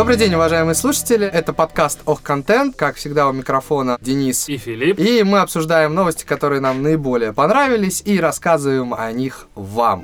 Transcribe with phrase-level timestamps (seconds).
[0.00, 1.26] Добрый день, уважаемые слушатели.
[1.26, 2.74] Это подкаст Ох Контент.
[2.74, 4.98] Как всегда, у микрофона Денис и Филипп.
[4.98, 10.02] И мы обсуждаем новости, которые нам наиболее понравились, и рассказываем о них вам.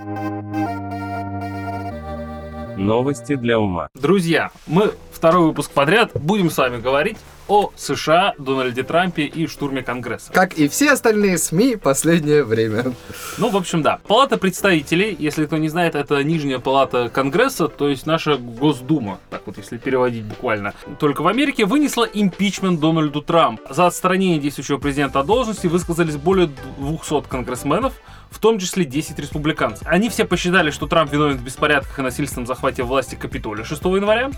[2.86, 3.88] Новости для ума.
[3.94, 7.16] Друзья, мы второй выпуск подряд будем с вами говорить
[7.48, 10.32] о США, Дональде Трампе и штурме Конгресса.
[10.32, 12.92] Как и все остальные СМИ последнее время.
[13.38, 14.00] Ну, в общем, да.
[14.06, 19.42] Палата представителей, если кто не знает, это нижняя палата Конгресса, то есть наша Госдума, так
[19.46, 20.74] вот, если переводить буквально.
[20.98, 23.62] Только в Америке вынесла импичмент Дональду Трампу.
[23.72, 27.94] За отстранение действующего президента от должности высказались более 200 конгрессменов,
[28.30, 29.86] в том числе 10 республиканцев.
[29.86, 34.30] Они все посчитали, что Трамп виновен в беспорядках и насильственном захвате власти Капитолия 6 января.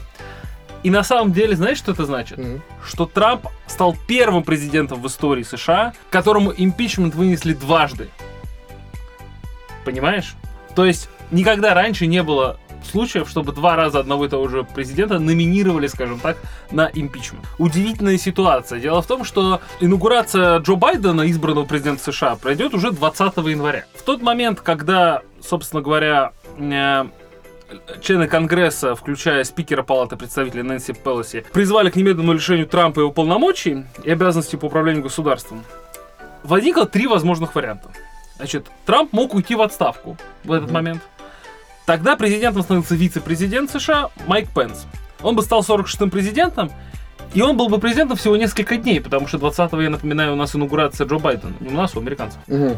[0.82, 2.38] И на самом деле, знаешь, что это значит?
[2.38, 2.60] Mm-hmm.
[2.84, 8.08] Что Трамп стал первым президентом в истории США, которому импичмент вынесли дважды.
[9.84, 10.36] Понимаешь?
[10.76, 15.18] То есть никогда раньше не было случаев, чтобы два раза одного и того же президента
[15.18, 16.36] номинировали, скажем так,
[16.70, 17.44] на импичмент.
[17.58, 18.80] Удивительная ситуация.
[18.80, 23.84] Дело в том, что инаугурация Джо Байдена, избранного президента США, пройдет уже 20 января.
[23.94, 27.04] В тот момент, когда, собственно говоря, э,
[28.00, 33.84] члены Конгресса, включая спикера Палаты представителей Нэнси Пелоси, призвали к немедленному лишению Трампа его полномочий
[34.04, 35.64] и обязанностей по управлению государством,
[36.42, 37.90] возникло три возможных варианта.
[38.36, 40.72] Значит, Трамп мог уйти в отставку в этот mm-hmm.
[40.72, 41.02] момент.
[41.88, 44.84] Тогда президентом становился вице-президент США Майк Пенс.
[45.22, 46.70] Он бы стал 46-м президентом,
[47.32, 50.54] и он был бы президентом всего несколько дней, потому что 20-го, я напоминаю, у нас
[50.54, 51.54] инаугурация Джо Байдена.
[51.60, 52.40] Не у нас, а у американцев.
[52.46, 52.76] Угу.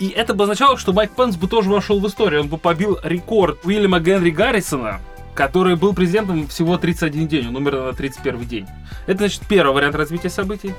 [0.00, 2.42] И это бы означало, что Майк Пенс бы тоже вошел в историю.
[2.42, 5.00] Он бы побил рекорд Уильяма Генри Гаррисона,
[5.34, 7.48] который был президентом всего 31 день.
[7.48, 8.66] Он умер на 31 день.
[9.06, 10.74] Это, значит, первый вариант развития событий.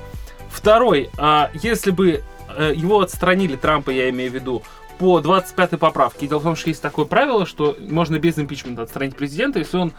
[0.48, 2.22] Второй, а, если бы
[2.56, 4.62] э, его отстранили, Трампа я имею в виду,
[4.98, 6.26] по 25-й поправке.
[6.26, 9.92] Дело в том, что есть такое правило, что можно без импичмента отстранить президента, если он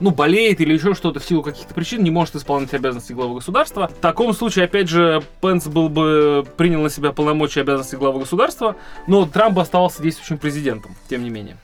[0.00, 3.88] ну, болеет или еще что-то в силу каких-то причин, не может исполнять обязанности главы государства.
[3.88, 8.20] В таком случае, опять же, Пенс был бы принял на себя полномочия и обязанности главы
[8.20, 8.76] государства,
[9.06, 11.56] но Трамп оставался действующим президентом, тем не менее.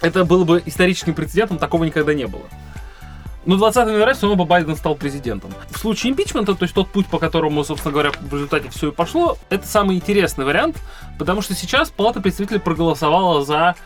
[0.00, 2.44] Это было бы историческим прецедентом, такого никогда не было.
[3.46, 5.50] Но 20 января все равно Байден стал президентом.
[5.70, 8.92] В случае импичмента, то есть тот путь, по которому, собственно говоря, в результате все и
[8.92, 10.76] пошло, это самый интересный вариант,
[11.18, 13.76] потому что сейчас Палата представителей проголосовала за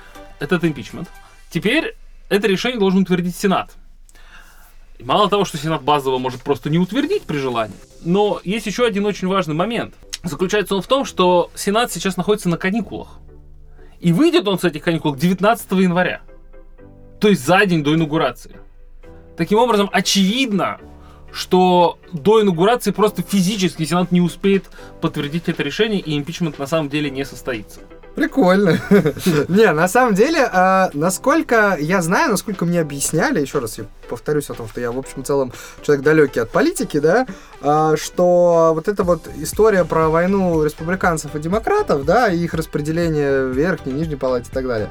[0.41, 1.09] этот импичмент.
[1.51, 1.97] Теперь
[2.29, 3.71] это решение должен утвердить Сенат.
[4.99, 8.85] И мало того, что Сенат базово может просто не утвердить при желании, но есть еще
[8.85, 9.95] один очень важный момент.
[10.25, 13.19] Заключается он в том, что Сенат сейчас находится на каникулах.
[14.01, 16.23] И выйдет он с этих каникул 19 января.
[17.21, 18.57] То есть за день до инаугурации.
[19.37, 20.79] Таким образом, очевидно,
[21.33, 24.67] что до инаугурации просто физически Сенат не успеет
[25.01, 27.81] подтвердить это решение, и импичмент на самом деле не состоится.
[28.15, 28.81] Прикольно.
[29.49, 34.51] Не, на самом деле, а, насколько я знаю, насколько мне объясняли, еще раз я повторюсь
[34.51, 37.27] о том, что я, в общем, целом человек далекий от политики, да,
[37.61, 43.47] а, что вот эта вот история про войну республиканцев и демократов, да, и их распределение
[43.47, 44.91] в верхней, нижней палате и так далее,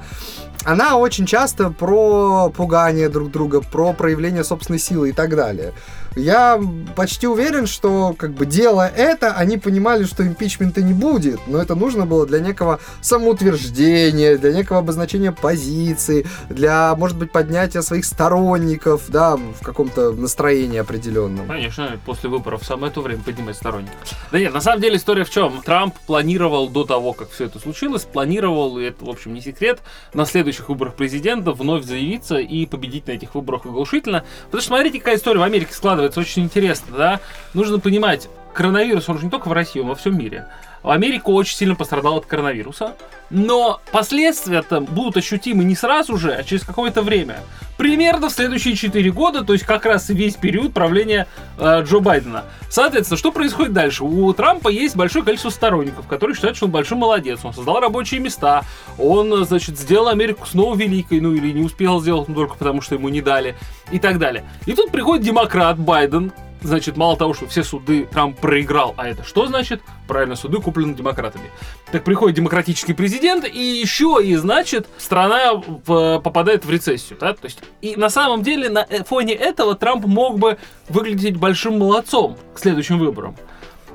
[0.66, 5.74] она очень часто про пугание друг друга, про проявление собственной силы и так далее.
[6.16, 6.62] Я
[6.96, 11.74] почти уверен, что как бы делая это, они понимали, что импичмента не будет, но это
[11.74, 19.03] нужно было для некого самоутверждения, для некого обозначения позиции, для, может быть, поднятия своих сторонников,
[19.10, 21.48] да, в каком-то настроении определенном.
[21.48, 23.96] Конечно, после выборов самое то время поднимать сторонников.
[24.32, 25.62] Да нет, на самом деле история в чем?
[25.62, 29.82] Трамп планировал до того, как все это случилось, планировал, и это, в общем, не секрет,
[30.14, 34.24] на следующих выборах президента вновь заявиться и победить на этих выборах оглушительно.
[34.46, 37.20] Потому что смотрите, какая история в Америке складывается, очень интересно, да?
[37.54, 40.48] Нужно понимать, коронавирус, он же не только в России, он во всем мире.
[40.92, 42.96] Америка очень сильно пострадала от коронавируса,
[43.30, 47.38] но последствия там будут ощутимы не сразу же, а через какое-то время.
[47.78, 51.28] Примерно в следующие 4 года, то есть как раз весь период правления
[51.58, 52.44] э, Джо Байдена.
[52.70, 54.04] Соответственно, что происходит дальше?
[54.04, 58.20] У Трампа есть большое количество сторонников, которые считают, что он большой молодец, он создал рабочие
[58.20, 58.64] места,
[59.00, 62.94] он, значит, сделал Америку снова великой, ну или не успел сделать, ну только потому, что
[62.96, 63.56] ему не дали,
[63.92, 64.44] и так далее.
[64.66, 66.32] И тут приходит демократ Байден,
[66.64, 69.82] значит, мало того, что все суды Трамп проиграл, а это что значит?
[70.08, 71.52] Правильно, суды куплены демократами.
[71.92, 77.34] Так приходит демократический президент, и еще и, значит, страна в, попадает в рецессию, да?
[77.34, 80.58] То есть, и на самом деле на э, фоне этого Трамп мог бы
[80.90, 83.36] выглядеть большим молодцом к следующим выборам.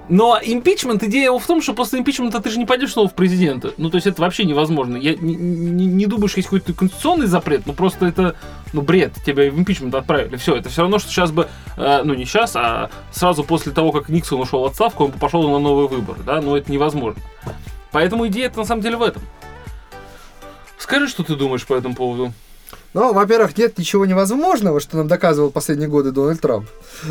[0.08, 3.14] Но импичмент, идея его в том, что после импичмента ты же не пойдешь снова в
[3.14, 3.72] президента.
[3.76, 4.96] Ну, то есть это вообще невозможно.
[4.96, 8.34] Я не, не, не думаю, что есть какой-то конституционный запрет, но просто это,
[8.72, 9.12] ну, бред.
[9.25, 10.37] Тебя в импичмент отправили.
[10.37, 13.93] Все, это все равно, что сейчас бы, э, ну, не сейчас, а сразу после того,
[13.93, 17.20] как Никсон ушел в отставку, он пошел на новые выборы, да, но это невозможно.
[17.93, 19.22] Поэтому идея это на самом деле в этом.
[20.78, 22.32] Скажи, что ты думаешь по этому поводу.
[22.94, 26.69] Ну, во-первых, нет ничего невозможного, что нам доказывал последние годы Дональд Трамп.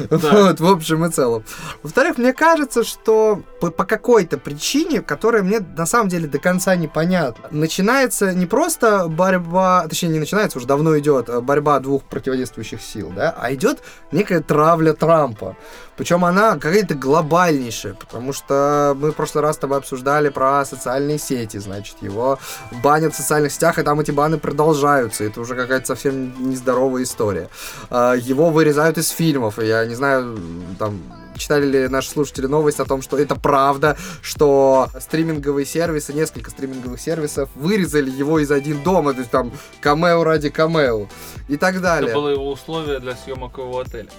[0.09, 0.17] Да.
[0.47, 1.43] Вот, в общем и целом.
[1.83, 6.75] Во-вторых, мне кажется, что по, по какой-то причине, которая мне на самом деле до конца
[6.75, 12.81] непонятна, начинается не просто борьба, точнее, не начинается, уже давно идет э, борьба двух противодействующих
[12.81, 13.79] сил, да, а идет
[14.11, 15.55] некая травля Трампа.
[15.97, 21.17] Причем она какая-то глобальнейшая, потому что мы в прошлый раз с тобой обсуждали про социальные
[21.17, 22.37] сети, значит, его
[22.83, 25.23] банят в социальных сетях, и там эти баны продолжаются.
[25.23, 27.49] Это уже какая-то совсем нездоровая история.
[27.89, 30.37] А, Его вырезают из фильмов, я не знаю,
[30.79, 30.99] там,
[31.37, 36.99] читали ли наши слушатели новость о том, что это правда, что стриминговые сервисы, несколько стриминговых
[36.99, 41.07] сервисов вырезали его из один дома, то есть там камео ради камео
[41.47, 42.09] и так далее.
[42.09, 44.09] Это было его условие для съемок его отеля.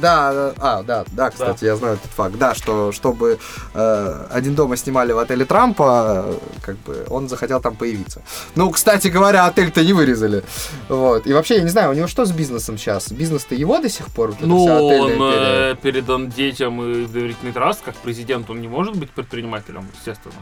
[0.00, 2.36] Да, да, а, да, да, кстати, я знаю этот факт.
[2.38, 3.38] Да, что чтобы
[3.74, 8.22] э, один дома снимали в отеле Трампа, э, как бы он захотел там появиться.
[8.54, 10.44] Ну, кстати говоря, отель-то не вырезали.
[10.88, 11.26] Вот.
[11.26, 13.10] И вообще, я не знаю, у него что с бизнесом сейчас?
[13.10, 14.30] Бизнес-то его до сих пор?
[14.30, 15.72] Вот Ну, он империя?
[15.72, 20.34] э, передан детям и доверительный траст, как президент, он не может быть предпринимателем, естественно.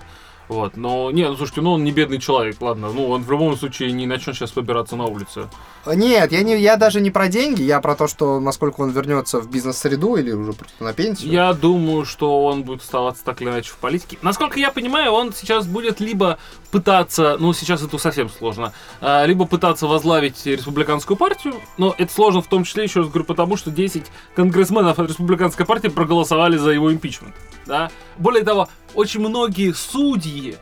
[0.49, 3.57] Вот, но, не, ну, слушайте, ну, он не бедный человек, ладно, ну, он в любом
[3.57, 5.49] случае не начнет сейчас побираться на улице.
[5.87, 9.41] Нет, я, не, я даже не про деньги, я про то, что насколько он вернется
[9.41, 11.33] в бизнес-среду или уже просто на пенсию.
[11.33, 14.19] Я думаю, что он будет оставаться так или иначе в политике.
[14.23, 16.39] Насколько я понимаю, он сейчас будет либо
[16.77, 22.43] пытаться, ну сейчас это совсем сложно, а, либо пытаться возглавить республиканскую партию, но это сложно
[22.43, 26.73] в том числе, еще раз говорю, потому что 10 конгрессменов от республиканской партии проголосовали за
[26.73, 27.35] его импичмент.
[27.65, 27.91] Да?
[28.19, 30.59] Более того, очень многие судьи,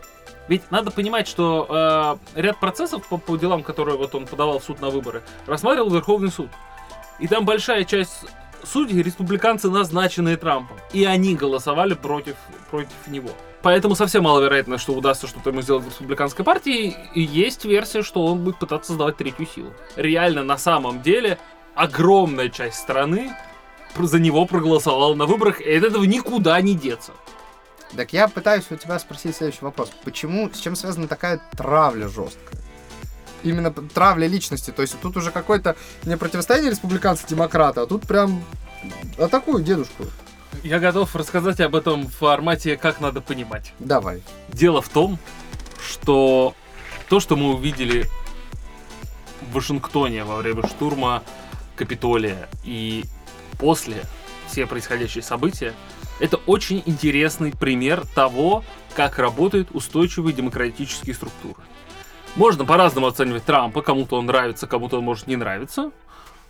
[0.46, 4.64] ведь надо понимать, что э, ряд процессов по, по делам, которые вот он подавал в
[4.64, 6.48] суд на выборы, рассматривал Верховный суд.
[7.18, 8.24] И там большая часть
[8.64, 10.76] судей республиканцы, назначенные Трампом.
[10.92, 12.36] И они голосовали против,
[12.70, 13.30] против него.
[13.64, 16.94] Поэтому совсем маловероятно, что удастся что-то ему сделать в республиканской партии.
[17.14, 19.72] И есть версия, что он будет пытаться создавать третью силу.
[19.96, 21.38] Реально, на самом деле,
[21.74, 23.34] огромная часть страны
[23.96, 27.12] за него проголосовала на выборах, и от этого никуда не деться.
[27.96, 29.90] Так я пытаюсь у тебя спросить следующий вопрос.
[30.04, 32.60] Почему, с чем связана такая травля жесткая?
[33.44, 34.72] Именно травля личности.
[34.72, 38.44] То есть тут уже какое-то не противостояние республиканца-демократа, а тут прям
[39.18, 40.04] атакуют дедушку.
[40.62, 43.72] Я готов рассказать об этом в формате «Как надо понимать».
[43.78, 44.22] Давай.
[44.48, 45.18] Дело в том,
[45.86, 46.54] что
[47.08, 48.08] то, что мы увидели
[49.42, 51.22] в Вашингтоне во время штурма
[51.76, 53.04] Капитолия и
[53.58, 54.02] после
[54.46, 55.74] все происходящие события,
[56.20, 58.64] это очень интересный пример того,
[58.94, 61.60] как работают устойчивые демократические структуры.
[62.36, 65.90] Можно по-разному оценивать Трампа, кому-то он нравится, кому-то он может не нравиться,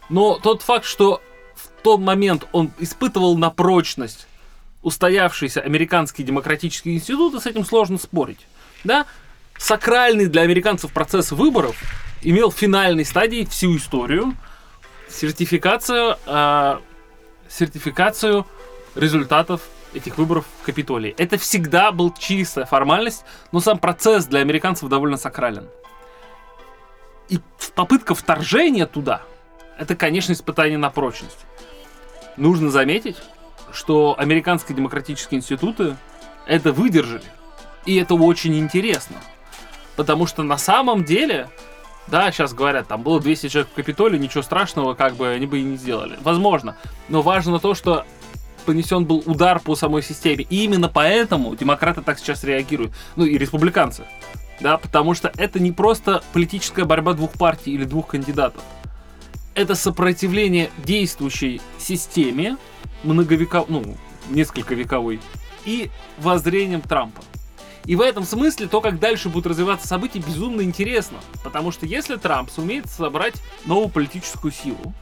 [0.08, 1.20] но тот факт, что
[1.54, 4.26] в тот момент он испытывал на прочность
[4.82, 8.46] устоявшиеся американские демократические институты, с этим сложно спорить.
[8.84, 9.06] Да?
[9.56, 11.76] Сакральный для американцев процесс выборов
[12.22, 14.36] имел финальной стадии всю историю,
[15.08, 16.78] сертификацию, э,
[17.48, 18.46] сертификацию
[18.94, 19.62] результатов
[19.94, 21.14] этих выборов в Капитолии.
[21.16, 25.68] Это всегда был чистая формальность, но сам процесс для американцев довольно сакрален.
[27.28, 27.40] И
[27.74, 29.22] попытка вторжения туда,
[29.78, 31.46] это, конечно, испытание на прочность.
[32.36, 33.16] Нужно заметить,
[33.72, 35.96] что американские демократические институты
[36.46, 37.22] это выдержали.
[37.86, 39.16] И это очень интересно.
[39.96, 41.48] Потому что на самом деле,
[42.08, 45.60] да, сейчас говорят, там было 200 человек в Капитолии, ничего страшного, как бы они бы
[45.60, 46.18] и не сделали.
[46.22, 46.76] Возможно.
[47.08, 48.04] Но важно то, что
[48.64, 50.46] понесен был удар по самой системе.
[50.48, 52.92] И именно поэтому демократы так сейчас реагируют.
[53.16, 54.04] Ну и республиканцы.
[54.60, 58.62] Да, потому что это не просто политическая борьба двух партий или двух кандидатов.
[59.54, 62.56] Это сопротивление действующей системе,
[63.04, 63.96] многовековой, ну,
[64.28, 65.20] несколько вековой,
[65.64, 67.22] и воззрением Трампа.
[67.84, 71.18] И в этом смысле то, как дальше будут развиваться события, безумно интересно.
[71.44, 73.34] Потому что если Трамп сумеет собрать
[73.66, 74.92] новую политическую силу,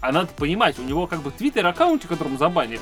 [0.00, 2.80] а надо понимать, у него как бы твиттер-аккаунте, которым забанили,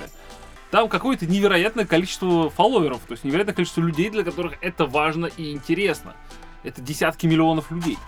[0.70, 5.52] там какое-то невероятное количество фолловеров, то есть невероятное количество людей, для которых это важно и
[5.52, 6.14] интересно.
[6.62, 7.98] Это десятки миллионов людей.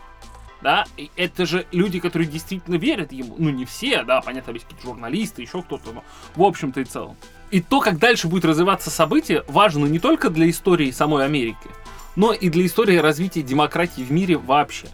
[0.61, 3.37] Да, и это же люди, которые действительно верят ему.
[3.38, 7.17] Ну, не все, да, понятно, есть какие-то журналисты, еще кто-то, но в общем-то и целом.
[7.50, 11.69] И то, как дальше будет развиваться событие, важно не только для истории самой Америки,
[12.17, 14.88] но и для истории развития демократии в мире вообще.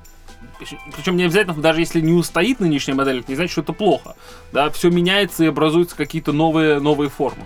[0.94, 4.16] Причем не обязательно, даже если не устоит нынешняя модель, это не значит, что это плохо.
[4.52, 7.44] Да, все меняется и образуются какие-то новые, новые формы.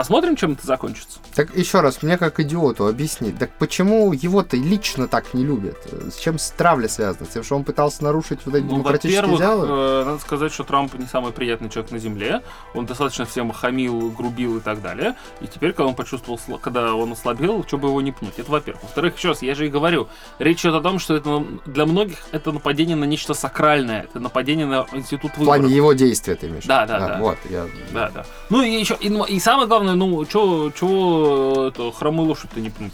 [0.00, 1.18] Посмотрим, чем это закончится.
[1.34, 5.76] Так еще раз, мне как идиоту объясни, так почему его-то лично так не любят?
[6.10, 7.26] С чем травля связана?
[7.26, 9.66] С тем, что он пытался нарушить вот эти Ну, демократические идеалы?
[9.68, 12.42] э, надо сказать, что Трамп не самый приятный человек на земле.
[12.74, 15.16] Он достаточно всем хамил, грубил и так далее.
[15.42, 18.34] И теперь, когда он почувствовал, когда он ослабел, что бы его не пнуть.
[18.38, 18.82] Это во-первых.
[18.84, 22.16] Во-вторых, еще раз, я же и говорю, речь идет о том, что это для многих
[22.32, 24.04] это нападение на нечто сакральное.
[24.04, 25.60] Это нападение на институт В выборов.
[25.60, 26.64] плане его действия ты имеешь?
[26.64, 26.92] в Да, виду?
[26.94, 27.18] да, да.
[27.18, 27.66] Вот, я...
[27.92, 28.24] Да, да.
[28.48, 32.70] Ну и еще, и, ну, и самое главное, ну, чего, чего это, хромую лошадь-то не
[32.70, 32.92] пнуть?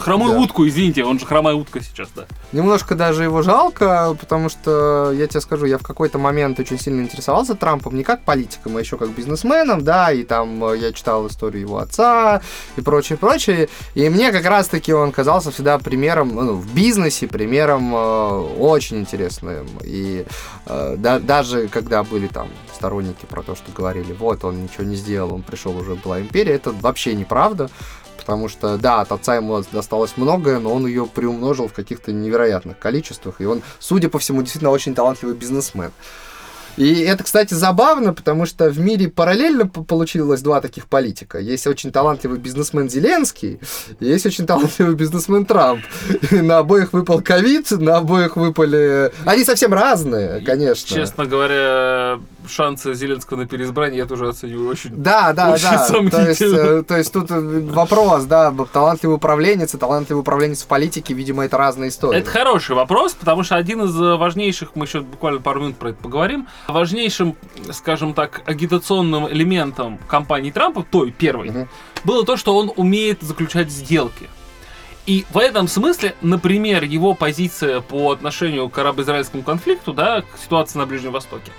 [0.00, 0.38] Хромую Да.
[0.40, 2.24] утку, извините, он же хромая утка сейчас, да.
[2.52, 7.02] Немножко даже его жалко, потому что, я тебе скажу, я в какой-то момент очень сильно
[7.02, 11.26] интересовался Трампом, не как политиком, а еще как бизнесменом, да, и там э, я читал
[11.26, 12.40] историю его отца
[12.76, 17.94] и прочее, прочее, и мне как раз-таки он казался всегда примером, ну, в бизнесе, примером
[17.94, 18.28] э,
[18.58, 20.24] очень интересным, и
[20.66, 24.96] э, да- даже когда были там сторонники про то, что говорили, вот, он ничего не
[24.96, 27.68] сделал, он пришел, уже была империя, это вообще неправда,
[28.20, 32.78] Потому что, да, от отца ему досталось многое, но он ее приумножил в каких-то невероятных
[32.78, 33.40] количествах.
[33.40, 35.90] И он, судя по всему, действительно очень талантливый бизнесмен.
[36.80, 41.38] И это, кстати, забавно, потому что в мире параллельно получилось два таких политика.
[41.38, 43.60] Есть очень талантливый бизнесмен Зеленский,
[44.00, 45.82] есть очень талантливый бизнесмен Трамп.
[46.30, 49.12] И на обоих выпал ковид, на обоих выпали...
[49.26, 50.96] Они совсем разные, конечно.
[50.96, 52.18] Честно говоря,
[52.48, 54.90] шансы Зеленского на переизбрание я тоже оцениваю очень...
[54.96, 56.10] Да, да, Очень да.
[56.10, 60.66] То есть, э, то есть тут э, вопрос, да, талантливый управленец и талантливый управленец в
[60.66, 62.18] политике, видимо, это разные истории.
[62.18, 65.90] Это хороший вопрос, потому что один из э, важнейших, мы еще буквально пару минут про
[65.90, 67.36] это поговорим, важнейшим,
[67.72, 71.68] скажем так, агитационным элементом кампании Трампа, той первой, Мгм.
[72.04, 74.28] было то, что он умеет заключать сделки.
[75.06, 80.78] И в этом смысле, например, его позиция по отношению к арабо-израильскому конфликту, да, к ситуации
[80.78, 81.52] на Ближнем Востоке,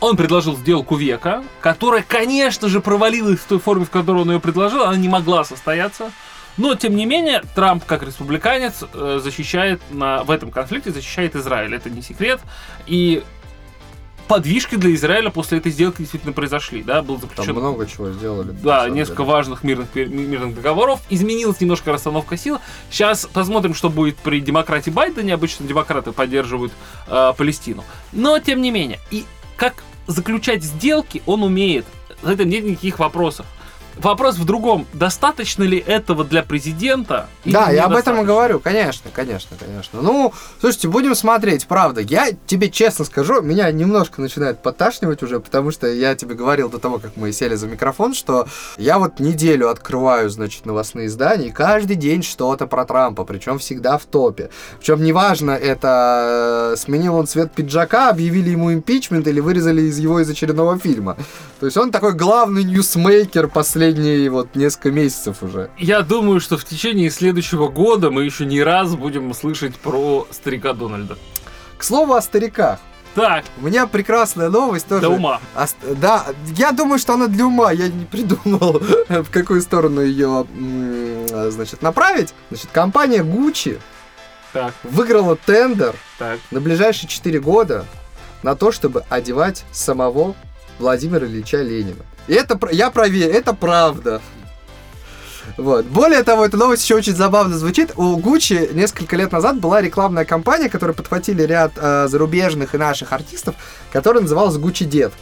[0.00, 4.40] он предложил сделку века, которая, конечно же, провалилась в той форме, в которой он ее
[4.40, 6.12] предложил, она не могла состояться.
[6.56, 11.74] Но, тем не менее, Трамп, как республиканец, э, защищает на, в этом конфликте, защищает Израиль.
[11.74, 12.40] Это не секрет.
[12.86, 13.24] И
[14.28, 16.82] подвижки для Израиля после этой сделки действительно произошли.
[16.82, 18.50] Да, был Там заключен много чего сделали.
[18.50, 19.32] да, несколько деле.
[19.34, 21.00] важных мирных, мирных договоров.
[21.10, 22.58] Изменилась немножко расстановка сил.
[22.90, 25.34] Сейчас посмотрим, что будет при демократе Байдене.
[25.34, 26.72] Обычно демократы поддерживают
[27.08, 27.84] э, Палестину.
[28.12, 29.24] Но, тем не менее, и
[29.56, 31.86] как заключать сделки он умеет.
[32.22, 33.46] За этим нет никаких вопросов.
[33.96, 34.86] Вопрос в другом.
[34.92, 37.28] Достаточно ли этого для президента?
[37.44, 40.00] Да, я об этом и говорю, конечно, конечно, конечно.
[40.02, 42.00] Ну, слушайте, будем смотреть, правда.
[42.00, 46.78] Я тебе честно скажу, меня немножко начинает подташнивать уже, потому что я тебе говорил до
[46.78, 48.46] того, как мы сели за микрофон, что
[48.78, 53.98] я вот неделю открываю, значит, новостные издания, и каждый день что-то про Трампа, причем всегда
[53.98, 54.50] в топе.
[54.78, 60.20] Причем неважно, это э, сменил он цвет пиджака, объявили ему импичмент или вырезали из его
[60.20, 61.16] из очередного фильма.
[61.60, 63.48] То есть он такой главный ньюсмейкер
[63.84, 65.70] последние вот несколько месяцев уже.
[65.78, 70.72] Я думаю, что в течение следующего года мы еще не раз будем слышать про старика
[70.72, 71.18] Дональда.
[71.76, 72.78] К слову о стариках.
[73.14, 75.02] Так, У меня прекрасная новость тоже.
[75.02, 75.40] до ума.
[75.54, 75.66] А
[76.00, 76.24] да,
[76.56, 77.70] я думаю, что она для ума.
[77.72, 80.46] Я не придумал, в какую сторону ее,
[81.50, 82.34] значит, направить.
[82.50, 83.78] Значит, компания Gucci
[84.52, 86.40] Так, выиграла тендер так.
[86.50, 87.84] на ближайшие 4 года
[88.42, 90.34] на то, чтобы одевать самого
[90.80, 92.02] Владимира Ильича Ленина.
[92.28, 94.20] Это, я проверю, это правда.
[95.56, 95.84] Вот.
[95.86, 97.92] Более того, эта новость еще очень забавно звучит.
[97.96, 103.12] У Gucci несколько лет назад была рекламная кампания, которую подхватили ряд э, зарубежных и наших
[103.12, 103.54] артистов,
[103.92, 105.12] которая называлась Gucci Дед.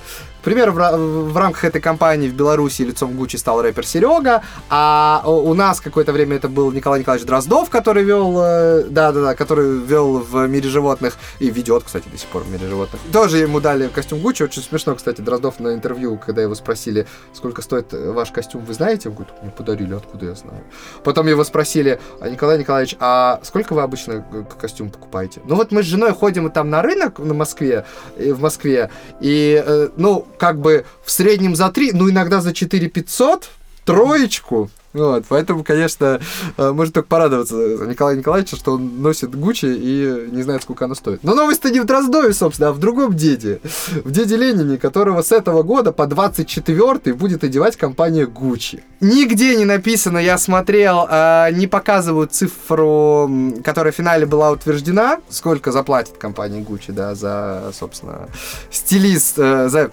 [0.43, 5.23] К примеру, в, в рамках этой кампании в Беларуси лицом Гуччи стал рэпер Серега, а
[5.25, 10.19] у нас какое-то время это был Николай Николаевич Дроздов, который вел, э, да-да-да, который вел
[10.19, 13.01] в мире животных и ведет, кстати, до сих пор в мире животных.
[13.13, 17.63] Тоже ему дали костюм Гуччи, очень смешно, кстати, Дроздов на интервью, когда его спросили, сколько
[17.63, 19.11] стоит э, ваш костюм, вы знаете?
[19.11, 20.65] Он говорит, мне подарили, откуда я знаю.
[21.05, 25.41] Потом его спросили, а Николай Николаевич, а сколько вы обычно э, костюм покупаете?
[25.45, 27.85] Ну вот мы с женой ходим там на рынок на Москве,
[28.17, 33.49] в Москве, и, ну, как бы в среднем за 3, ну, иногда за 4 500,
[33.85, 34.71] троечку.
[34.93, 36.21] Вот, поэтому, конечно,
[36.59, 40.85] э, можно только порадоваться за Николая Николаевича, что он носит Гуччи и не знает, сколько
[40.85, 41.25] оно стоит.
[41.25, 43.61] Но новость-то не в Дроздове, собственно, а в другом деде.
[44.05, 48.83] В деде Ленине, которого с этого года по 24 будет одевать компания Гуччи.
[49.01, 53.31] Нигде не написано, я смотрел, э, не показывают цифру,
[53.65, 58.29] которая в финале была утверждена, сколько заплатит компания Гуччи, да, за, собственно,
[58.71, 59.91] стилист, э, за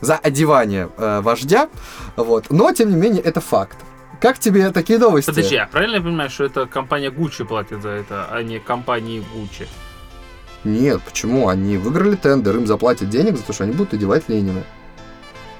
[0.00, 1.68] за одевание э, вождя,
[2.16, 2.46] вот.
[2.50, 3.78] Но, тем не менее, это факт.
[4.20, 5.30] Как тебе такие новости?
[5.30, 9.24] Подожди, а правильно я понимаю, что это компания Gucci платит за это, а не компании
[9.34, 9.68] Gucci?
[10.64, 11.48] Нет, почему?
[11.48, 14.64] Они выиграли тендер, им заплатят денег за то, что они будут одевать Ленина.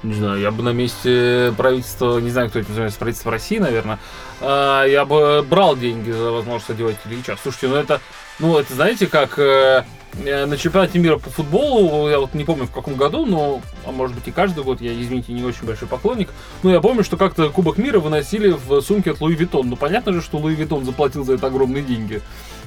[0.05, 3.99] Не знаю, я бы на месте правительства, не знаю, кто это называется, правительство России, наверное,
[4.41, 7.37] а, я бы брал деньги за возможность одевать Ильича.
[7.43, 8.01] Слушайте, ну это,
[8.39, 9.83] ну это знаете, как э,
[10.25, 13.91] э, на чемпионате мира по футболу, я вот не помню в каком году, но, а
[13.91, 16.29] может быть и каждый год, я, извините, не очень большой поклонник,
[16.63, 19.69] но я помню, что как-то Кубок мира выносили в сумке от Louis Vuitton.
[19.69, 22.23] Ну понятно же, что Louis Vuitton заплатил за это огромные деньги.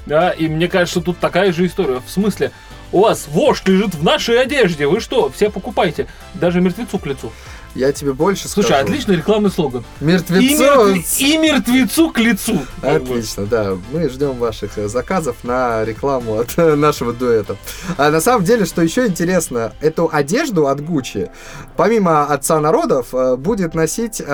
[0.05, 2.01] Да, и мне кажется, тут такая же история.
[2.05, 2.51] В смысле,
[2.91, 7.31] у вас вождь лежит в нашей одежде, вы что, все покупайте, даже мертвецу к лицу.
[7.73, 8.83] Я тебе больше Слушай, скажу.
[8.83, 9.85] отличный рекламный слоган.
[10.01, 10.61] И, Мертвецу...
[10.61, 12.59] мертве- и мертвецу к лицу.
[12.81, 13.77] Отлично, да.
[13.93, 17.55] Мы ждем ваших э, заказов на рекламу от э, нашего дуэта.
[17.95, 21.31] А на самом деле, что еще интересно, эту одежду от Гуччи,
[21.77, 24.25] помимо Отца народов, э, будет носить э,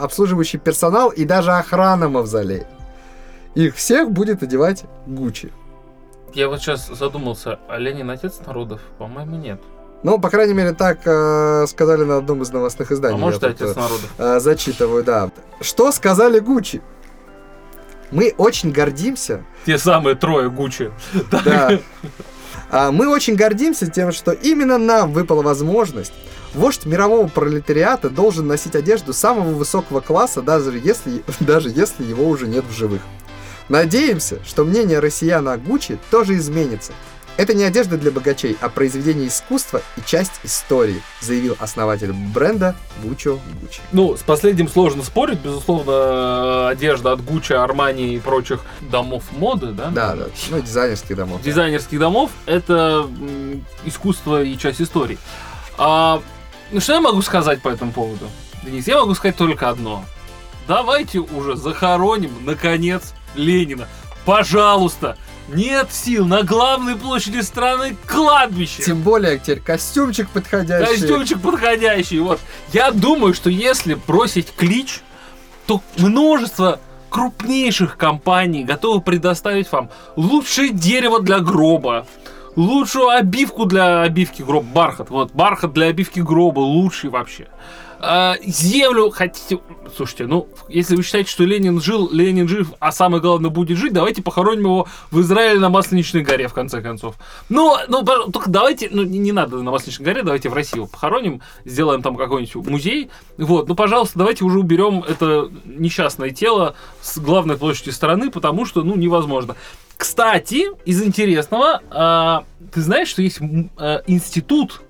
[0.00, 2.68] обслуживающий персонал и даже охрана мавзолея.
[3.56, 5.50] Их всех будет одевать Гуччи.
[6.34, 8.80] Я вот сейчас задумался, а Ленин отец народов?
[8.98, 9.60] По-моему, нет.
[10.02, 13.16] Ну, по крайней мере, так э, сказали на одном из новостных изданий.
[13.16, 14.14] а может, Я и тут, отец э, народов?
[14.18, 15.30] э, зачитываю, да.
[15.60, 16.82] Что сказали Гуччи?
[18.10, 20.92] Мы очень гордимся Те самые трое Гуччи.
[21.44, 21.78] Да.
[22.70, 26.12] А, Мы очень гордимся тем, что именно нам выпала возможность.
[26.54, 32.46] Вождь мирового пролетариата должен носить одежду самого высокого класса, даже если, даже если его уже
[32.46, 33.00] нет в живых.
[33.68, 36.92] Надеемся, что мнение россиян о Гуччи тоже изменится.
[37.36, 43.38] Это не одежда для богачей, а произведение искусства и часть истории, заявил основатель бренда Гуччо
[43.60, 43.80] Гуччи.
[43.92, 45.38] Ну, с последним сложно спорить.
[45.38, 49.90] Безусловно, одежда от Гуччи, Армани и прочих домов моды, да?
[49.90, 51.40] Да, да, ну дизайнерских домов.
[51.40, 51.44] да.
[51.48, 53.06] дизайнерских домов это
[53.84, 55.16] искусство и часть истории.
[55.76, 56.20] А,
[56.72, 58.26] ну что я могу сказать по этому поводу,
[58.64, 58.88] Денис?
[58.88, 60.04] Я могу сказать только одно.
[60.66, 63.88] Давайте уже захороним, наконец, Ленина.
[64.24, 65.16] Пожалуйста,
[65.48, 68.82] нет сил на главной площади страны кладбище.
[68.82, 71.00] Тем более теперь костюмчик подходящий.
[71.00, 72.20] Костюмчик подходящий.
[72.20, 72.40] Вот.
[72.72, 75.00] Я думаю, что если бросить клич,
[75.66, 82.06] то множество крупнейших компаний готовы предоставить вам лучшее дерево для гроба,
[82.56, 85.10] лучшую обивку для обивки гроба, бархат.
[85.10, 87.48] Вот, бархат для обивки гроба лучший вообще.
[88.00, 89.58] А, землю хотите...
[89.96, 93.92] Слушайте, ну, если вы считаете, что Ленин жил, Ленин жив, а самое главное будет жить,
[93.92, 97.16] давайте похороним его в Израиле на Масленичной горе, в конце концов.
[97.48, 100.86] Ну, ну, только давайте, ну, не, не надо на Масленичной горе, давайте в России его
[100.86, 103.10] похороним, сделаем там какой-нибудь музей.
[103.36, 108.82] Вот, ну, пожалуйста, давайте уже уберем это несчастное тело с главной площади страны, потому что,
[108.82, 109.56] ну, невозможно.
[109.96, 113.40] Кстати, из интересного, а, ты знаешь, что есть
[113.76, 114.82] а, институт,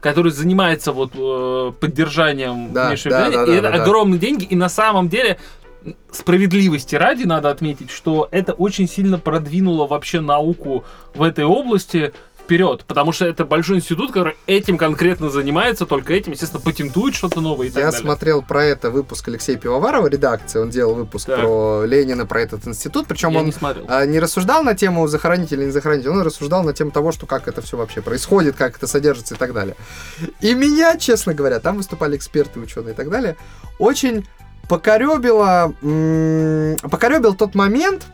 [0.00, 3.82] который занимается вот э, поддержанием Да, внешнего да, влияния, да, и да, это да, да.
[3.82, 5.38] огромные деньги, и на самом деле
[6.10, 10.84] справедливости ради надо отметить, что это очень сильно продвинуло вообще науку
[11.14, 12.12] в этой области
[12.48, 17.42] вперед, потому что это большой институт, который этим конкретно занимается, только этим, естественно, патентует что-то
[17.42, 18.00] новое и так Я далее.
[18.00, 21.40] смотрел про это выпуск Алексея Пивоварова, редакции, он делал выпуск Так.
[21.40, 23.84] про Ленина, про этот институт, причем Я он не смотрел.
[23.86, 27.26] а, не рассуждал на тему захоронить или не захоронить, он рассуждал на тему того, что
[27.26, 29.76] как это все вообще происходит, как это содержится и так далее.
[30.40, 33.36] И меня, честно говоря, там выступали эксперты, ученые и так далее,
[33.78, 34.26] очень
[34.70, 35.74] покоребило,
[36.80, 38.06] покоребил тот момент,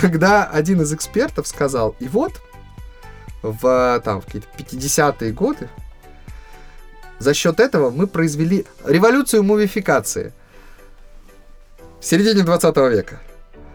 [0.00, 2.32] когда один из экспертов сказал, и вот
[3.42, 5.68] в там в какие-то 50-е годы
[7.18, 10.32] за счет этого мы произвели революцию мумификации
[12.00, 13.20] в середине 20 века.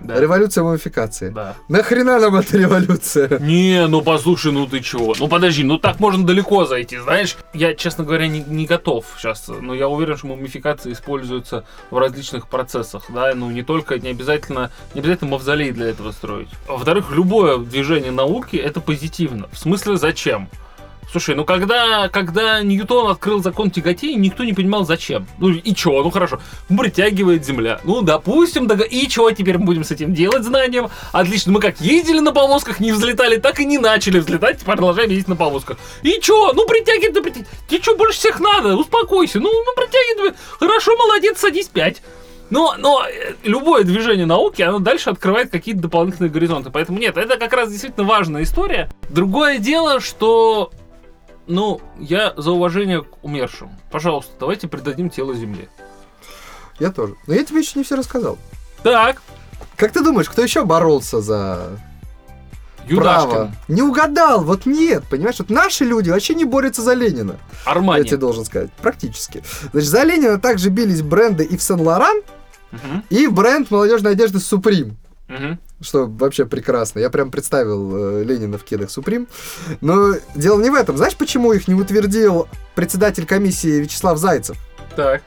[0.01, 0.19] Да.
[0.19, 1.29] Революция мумификации.
[1.29, 1.55] Да.
[1.69, 3.39] Нахрена нам эта революция?
[3.39, 5.15] Не, ну послушай, ну ты чего?
[5.19, 7.35] Ну подожди, ну так можно далеко зайти, знаешь?
[7.53, 12.47] Я, честно говоря, не, не готов сейчас, но я уверен, что мумификация используется в различных
[12.47, 16.49] процессах, да, ну не только, не обязательно, не обязательно мавзолей для этого строить.
[16.67, 19.47] Во-вторых, любое движение науки это позитивно.
[19.51, 20.49] В смысле, зачем?
[21.09, 25.25] Слушай, ну когда, когда Ньютон открыл закон тяготения, никто не понимал зачем.
[25.39, 27.79] Ну и чё, ну хорошо, притягивает Земля.
[27.85, 30.89] Ну, допустим, дога- и чего теперь мы будем с этим делать знанием?
[31.13, 35.29] Отлично, мы как ездили на повозках, не взлетали, так и не начали взлетать, продолжаем ездить
[35.29, 35.77] на повозках.
[36.03, 37.47] И чё, ну притягивает, да притягивает.
[37.69, 38.75] Тебе что больше всех надо?
[38.75, 42.01] Успокойся, ну, ну притягивает, хорошо, молодец, садись пять.
[42.49, 46.69] Но, но э, любое движение науки, оно дальше открывает какие-то дополнительные горизонты.
[46.69, 48.89] Поэтому нет, это как раз действительно важная история.
[49.09, 50.71] Другое дело, что
[51.47, 53.69] ну, я за уважение к умершим.
[53.91, 55.69] Пожалуйста, давайте придадим тело земле.
[56.79, 57.15] Я тоже.
[57.25, 58.37] Но я тебе еще не все рассказал.
[58.83, 59.21] Так,
[59.75, 61.79] Как ты думаешь, кто еще боролся за
[62.87, 63.51] Юдашкин, право?
[63.67, 65.39] Не угадал, вот нет, понимаешь?
[65.39, 67.37] Вот наши люди вообще не борются за Ленина.
[67.65, 68.01] Армани.
[68.03, 69.43] Я тебе должен сказать, практически.
[69.71, 72.21] Значит, за Ленина также бились бренды и в Сен-Лоран,
[72.71, 74.93] Мгм, и бренд молодежной одежды Supreme.
[75.27, 75.59] мгм.
[75.81, 76.99] Что вообще прекрасно.
[76.99, 79.27] Я прям представил э, Ленина в кедах Суприм.
[79.81, 80.97] Но дело не в этом.
[80.97, 84.57] Знаешь, почему их не утвердил председатель комиссии Вячеслав Зайцев?
[84.95, 85.21] Так.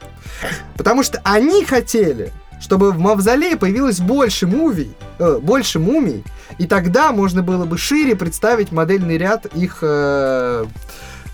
[0.76, 6.24] Потому что они хотели, чтобы в Мавзолее появилось больше мувий, э, больше мумий,
[6.58, 10.66] и тогда можно было бы шире представить модельный ряд их, э,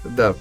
[0.05, 0.35] да,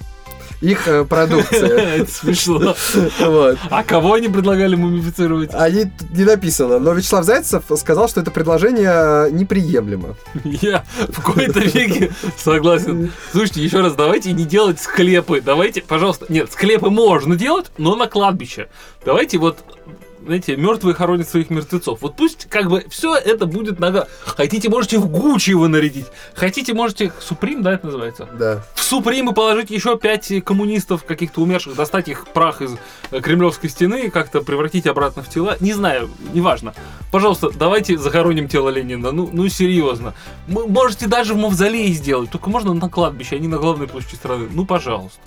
[0.62, 2.02] их э, продукции.
[2.02, 2.76] Это смешно.
[3.20, 3.58] Вот.
[3.70, 5.52] А кого они предлагали мумифицировать?
[5.54, 10.16] Они тут не написано, но Вячеслав Зайцев сказал, что это предложение неприемлемо.
[10.44, 13.12] Я в какой-то веке согласен.
[13.32, 15.42] Слушайте, еще раз, давайте не делать склепы.
[15.42, 18.70] Давайте, пожалуйста, нет, склепы можно делать, но на кладбище.
[19.06, 19.60] Давайте вот
[20.26, 22.02] знаете, мертвые хоронят своих мертвецов.
[22.02, 24.08] Вот пусть как бы все это будет нога.
[24.26, 26.08] Хотите, можете в Гуччи его нарядить.
[26.34, 27.12] Хотите, можете...
[27.20, 28.28] Суприм, да, это называется?
[28.38, 28.64] Да.
[28.74, 32.72] В Супримы положить еще пять коммунистов каких-то умерших, достать их прах из
[33.12, 35.58] э, Кремлевской стены и как-то превратить обратно в тела.
[35.60, 36.74] Не знаю, неважно.
[37.12, 39.12] Пожалуйста, давайте захороним тело Ленина.
[39.12, 40.14] Ну, ну серьезно.
[40.48, 44.48] Можете даже в мавзолее сделать, только можно на кладбище, а не на главной площади страны.
[44.52, 45.20] Ну, пожалуйста.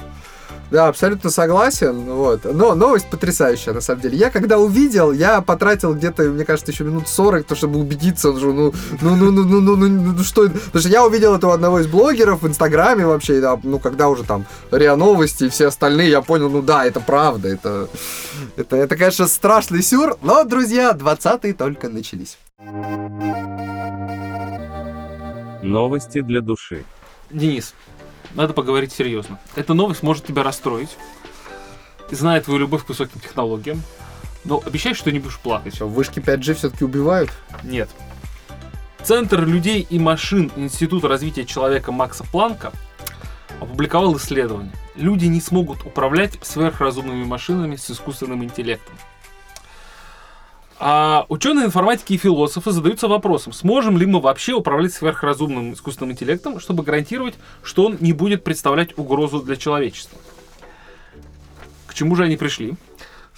[0.71, 2.05] Да, абсолютно согласен.
[2.05, 2.45] Вот.
[2.45, 4.19] Но новость потрясающая, на самом деле.
[4.19, 8.53] Я когда увидел, я потратил где-то, мне кажется, еще минут 40, то, чтобы убедиться, что
[8.53, 10.59] ну, ну, ну, ну, ну, ну, ну, ну, что это?
[10.59, 14.09] Потому что я увидел это у одного из блогеров в Инстаграме вообще, да, ну, когда
[14.09, 17.89] уже там РИА Новости и все остальные, я понял, ну да, это правда, это,
[18.57, 22.37] это, это конечно, страшный сюр, но, друзья, 20-е только начались.
[25.63, 26.85] Новости для души.
[27.31, 27.75] Денис,
[28.35, 29.39] надо поговорить серьезно.
[29.57, 30.97] Эта новость может тебя расстроить,
[32.11, 33.83] зная твою любовь к высоким технологиям,
[34.45, 35.75] но обещай, что не будешь плакать.
[35.75, 37.31] Все, вышки 5G все-таки убивают?
[37.63, 37.91] Нет.
[39.03, 42.73] Центр людей и машин Института развития человека Макса Планка
[43.61, 44.73] опубликовал исследование.
[44.97, 48.95] Люди не смогут управлять сверхразумными машинами с искусственным интеллектом.
[50.81, 56.61] А ученые информатики и философы задаются вопросом, сможем ли мы вообще управлять сверхразумным искусственным интеллектом,
[56.61, 60.19] чтобы гарантировать, что он не будет представлять угрозу для человечества.
[61.87, 62.75] К чему же они пришли?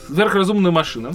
[0.07, 1.13] Сверхразумная машина.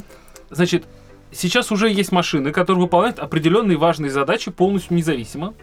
[0.49, 0.85] Значит,
[1.31, 5.53] сейчас уже есть машины, которые выполняют определенные важные задачи полностью независимо.